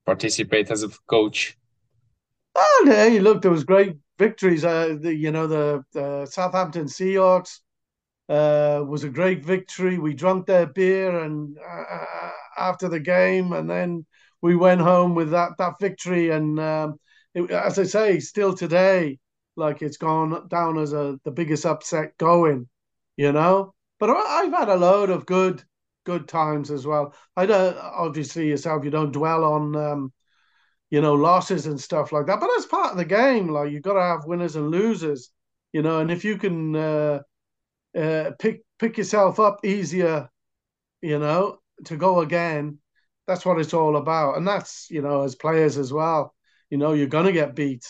participate 0.05 0.71
as 0.71 0.83
a 0.83 0.88
coach. 1.07 1.57
Oh, 2.55 2.85
hey, 2.87 3.19
look, 3.19 3.43
there 3.43 3.51
was 3.51 3.65
great 3.65 3.97
victories. 4.19 4.65
Uh, 4.65 4.97
the, 5.01 5.15
you 5.15 5.31
know, 5.31 5.47
the, 5.47 5.85
the 5.93 6.27
Southampton 6.27 6.85
Seahawks 6.85 7.61
uh, 8.29 8.85
was 8.87 9.05
a 9.05 9.09
great 9.09 9.45
victory. 9.45 9.99
We 9.99 10.15
drank 10.15 10.47
their 10.47 10.67
beer 10.67 11.21
and 11.21 11.57
uh, 11.59 12.31
after 12.57 12.88
the 12.88 13.01
game, 13.01 13.53
and 13.53 13.69
then 13.69 14.07
we 14.41 14.55
went 14.57 14.81
home 14.81 15.15
with 15.15 15.31
that 15.31 15.53
that 15.59 15.75
victory. 15.81 16.31
And 16.31 16.59
um, 16.61 17.01
it, 17.35 17.51
as 17.51 17.79
I 17.79 17.85
say, 17.85 18.21
still 18.21 18.55
today, 18.55 19.19
like 19.57 19.83
it's 19.83 19.97
gone 19.97 20.49
down 20.49 20.79
as 20.79 20.93
a 20.93 21.19
the 21.25 21.31
biggest 21.31 21.67
upset 21.67 22.17
going. 22.19 22.69
You 23.17 23.33
know, 23.33 23.75
but 24.03 24.11
I've 24.11 24.51
had 24.51 24.69
a 24.69 24.75
load 24.75 25.11
of 25.11 25.27
good 25.27 25.62
good 26.05 26.27
times 26.27 26.73
as 26.73 26.85
well. 26.85 27.15
I 27.37 27.47
don't 27.47 27.79
obviously 27.79 28.49
yourself. 28.49 28.85
You 28.85 28.91
don't 28.91 29.12
dwell 29.12 29.45
on. 29.45 29.77
Um, 29.77 30.12
you 30.91 31.01
know, 31.01 31.15
losses 31.15 31.67
and 31.67 31.81
stuff 31.81 32.11
like 32.11 32.27
that. 32.27 32.41
But 32.41 32.49
that's 32.53 32.67
part 32.67 32.91
of 32.91 32.99
the 32.99 33.05
game. 33.05 33.49
Like 33.49 33.71
you've 33.71 33.85
got 33.85 33.93
to 33.93 34.03
have 34.03 34.27
winners 34.27 34.57
and 34.57 34.73
losers, 34.73 35.31
you 35.73 35.83
know. 35.83 36.01
And 36.01 36.11
if 36.11 36.25
you 36.25 36.37
can 36.37 36.75
uh, 36.75 37.21
uh, 37.97 38.33
pick 38.41 38.65
pick 38.81 38.99
yourself 38.99 39.38
up 39.38 39.65
easier, 39.65 40.29
you 41.01 41.21
know, 41.21 41.61
to 41.85 41.97
go 41.97 42.23
again, 42.23 42.79
that's 43.29 43.47
what 43.47 43.61
it's 43.61 43.73
all 43.73 43.97
about. 43.97 44.37
And 44.37 44.49
that's 44.49 44.91
you 44.91 45.01
know, 45.01 45.23
as 45.23 45.37
players 45.37 45.79
as 45.79 45.93
well, 45.93 46.35
you 46.71 46.77
know, 46.77 46.93
you're 46.93 47.07
gonna 47.07 47.31
get 47.31 47.55
beat. 47.55 47.87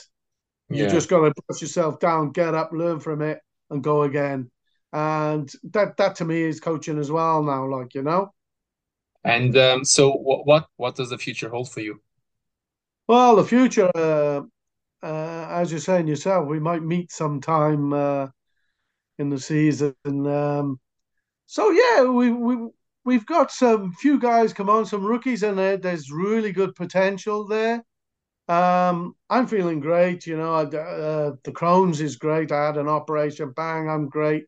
You 0.68 0.84
Yeah. 0.84 0.92
just 0.92 1.08
got 1.08 1.20
to 1.20 1.32
push 1.48 1.62
yourself 1.62 2.00
down, 2.00 2.32
get 2.32 2.54
up, 2.54 2.72
learn 2.72 3.00
from 3.00 3.22
it, 3.22 3.40
and 3.70 3.82
go 3.82 4.02
again. 4.02 4.50
And 4.92 5.50
that 5.72 5.96
that 5.96 6.16
to 6.16 6.24
me 6.24 6.42
is 6.42 6.60
coaching 6.60 6.98
as 6.98 7.10
well 7.10 7.42
now. 7.42 7.66
Like 7.66 7.94
you 7.94 8.02
know. 8.02 8.32
And 9.24 9.56
um, 9.56 9.84
so 9.84 10.12
what 10.12 10.46
what 10.46 10.66
what 10.76 10.94
does 10.96 11.10
the 11.10 11.18
future 11.18 11.48
hold 11.48 11.70
for 11.70 11.80
you? 11.80 12.00
Well, 13.08 13.36
the 13.36 13.44
future, 13.44 13.90
uh, 13.94 14.42
uh, 15.02 15.46
as 15.50 15.70
you're 15.70 15.80
saying 15.80 16.06
yourself, 16.06 16.46
we 16.46 16.60
might 16.60 16.82
meet 16.82 17.10
sometime 17.10 17.92
uh, 17.92 18.28
in 19.18 19.28
the 19.28 19.40
season. 19.40 19.94
Um, 20.04 20.80
so 21.46 21.70
yeah, 21.70 22.04
we 22.04 22.30
we 22.30 22.68
we've 23.04 23.26
got 23.26 23.50
some 23.50 23.92
few 23.92 24.18
guys 24.18 24.52
come 24.52 24.70
on, 24.70 24.86
some 24.86 25.04
rookies 25.04 25.42
in 25.42 25.56
there. 25.56 25.76
There's 25.76 26.10
really 26.10 26.52
good 26.52 26.74
potential 26.74 27.46
there. 27.46 27.84
Um, 28.48 29.14
I'm 29.30 29.46
feeling 29.46 29.80
great. 29.80 30.26
You 30.26 30.36
know, 30.36 30.54
I, 30.54 30.62
uh, 30.62 31.32
the 31.44 31.52
Crohn's 31.52 32.00
is 32.00 32.16
great. 32.16 32.52
I 32.52 32.66
had 32.66 32.76
an 32.76 32.88
operation. 32.88 33.52
Bang, 33.52 33.88
I'm 33.88 34.08
great. 34.08 34.44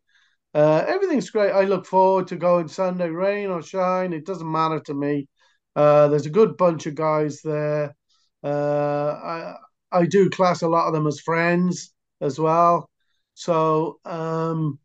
Uh, 0.54 0.84
everything's 0.86 1.30
great. 1.30 1.50
I 1.52 1.64
look 1.64 1.84
forward 1.86 2.28
to 2.28 2.36
going 2.36 2.68
Sunday, 2.68 3.08
rain 3.08 3.50
or 3.50 3.62
shine. 3.62 4.12
It 4.12 4.24
doesn't 4.24 4.50
matter 4.50 4.80
to 4.80 4.94
me. 4.94 5.28
Uh, 5.74 6.08
there's 6.08 6.26
a 6.26 6.30
good 6.30 6.56
bunch 6.56 6.86
of 6.86 6.94
guys 6.94 7.40
there. 7.42 7.94
Uh, 8.42 9.18
I 9.24 9.54
I 9.90 10.06
do 10.06 10.30
class 10.30 10.62
a 10.62 10.68
lot 10.68 10.86
of 10.86 10.92
them 10.94 11.06
as 11.06 11.20
friends 11.20 11.92
as 12.20 12.38
well. 12.38 12.88
So 13.34 13.98
um, 14.04 14.78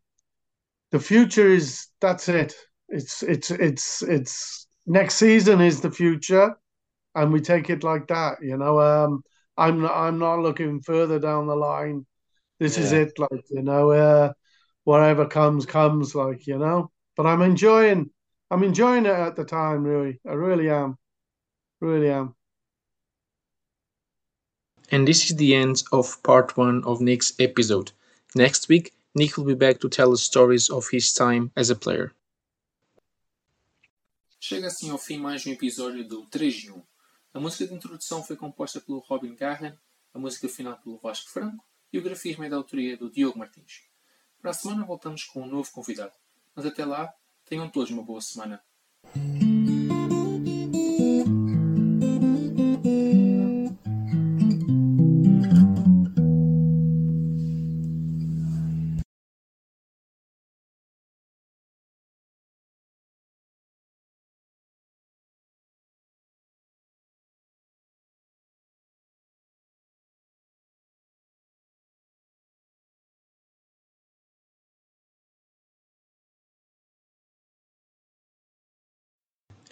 the 0.90 1.00
future 1.00 1.48
is 1.48 1.88
that's 2.00 2.28
it. 2.28 2.54
It's 2.88 3.22
it's 3.22 3.50
it's 3.50 4.02
it's 4.02 4.66
next 4.86 5.16
season 5.16 5.60
is 5.60 5.80
the 5.80 5.90
future, 5.90 6.56
and 7.14 7.32
we 7.32 7.40
take 7.40 7.70
it 7.70 7.84
like 7.84 8.08
that. 8.08 8.38
You 8.42 8.56
know, 8.58 8.80
um, 8.80 9.22
I'm 9.56 9.82
not, 9.82 9.96
I'm 9.96 10.18
not 10.18 10.40
looking 10.40 10.80
further 10.82 11.18
down 11.20 11.46
the 11.46 11.56
line. 11.56 12.06
This 12.60 12.78
is 12.78 12.92
it. 12.92 13.18
Like 13.18 13.44
you 13.50 13.62
know, 13.62 13.90
uh, 13.92 14.32
whatever 14.84 15.26
comes 15.26 15.66
comes. 15.66 16.14
Like 16.14 16.46
you 16.46 16.58
know, 16.58 16.90
but 17.16 17.26
I'm 17.26 17.42
enjoying 17.42 18.10
I'm 18.50 18.64
enjoying 18.64 19.06
it 19.06 19.12
at 19.12 19.36
the 19.36 19.44
time. 19.44 19.84
Really, 19.84 20.18
I 20.26 20.32
really 20.32 20.68
am, 20.70 20.98
really 21.80 22.10
am. 22.10 22.34
And 24.92 25.06
this 25.06 25.30
is 25.30 25.36
the 25.36 25.54
end 25.54 25.84
of 25.92 26.20
part 26.22 26.56
one 26.56 26.82
of 26.84 27.00
Nick's 27.00 27.32
episode. 27.38 27.92
Next 28.34 28.68
week, 28.68 28.92
Nick 29.14 29.36
will 29.36 29.44
be 29.44 29.54
back 29.54 29.78
to 29.80 29.88
tell 29.88 30.12
us 30.12 30.22
stories 30.22 30.68
of 30.68 30.88
his 30.90 31.12
time 31.12 31.52
as 31.56 31.70
a 31.70 31.76
player. 31.76 32.12
Chega 34.40 34.66
assim 34.66 34.90
ao 34.90 34.98
fim 34.98 35.18
mais 35.18 35.46
um 35.46 35.52
episódio 35.52 36.02
do 36.02 36.24
3 36.26 36.54
de 36.54 36.72
1. 36.72 36.82
A 37.34 37.40
música 37.40 37.66
de 37.66 37.74
introdução 37.74 38.24
foi 38.24 38.36
composta 38.36 38.80
pelo 38.80 38.98
Robin 38.98 39.34
Garren, 39.36 39.74
a 40.14 40.18
música 40.18 40.48
final 40.48 40.76
pelo 40.78 40.98
Vasco 40.98 41.30
Franco 41.30 41.64
e 41.92 41.98
o 41.98 42.02
grafismo 42.02 42.42
é 42.42 42.48
da 42.48 42.56
autoria 42.56 42.96
do 42.96 43.10
Diogo 43.10 43.38
Martins. 43.38 43.89
Para 44.40 44.52
a 44.52 44.54
semana 44.54 44.84
voltamos 44.84 45.24
com 45.24 45.42
um 45.42 45.46
novo 45.46 45.70
convidado, 45.70 46.12
mas 46.54 46.64
até 46.64 46.84
lá, 46.84 47.12
tenham 47.44 47.68
todos 47.68 47.90
uma 47.90 48.02
boa 48.02 48.22
semana. 48.22 48.62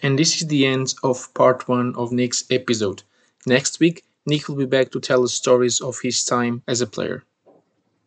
And 0.01 0.19
this 0.19 0.41
is 0.41 0.47
the 0.47 0.65
end 0.65 0.93
of 1.03 1.33
part 1.33 1.67
one 1.69 1.95
of 1.95 2.11
Nick's 2.11 2.43
episode. 2.51 3.03
Next 3.45 3.79
week, 3.79 4.03
Nick 4.25 4.49
will 4.49 4.55
be 4.57 4.65
back 4.65 4.91
to 4.91 4.99
tell 4.99 5.23
us 5.23 5.33
stories 5.33 5.79
of 5.79 5.99
his 6.01 6.23
time 6.25 6.63
as 6.67 6.81
a 6.81 6.87
player. 6.87 7.23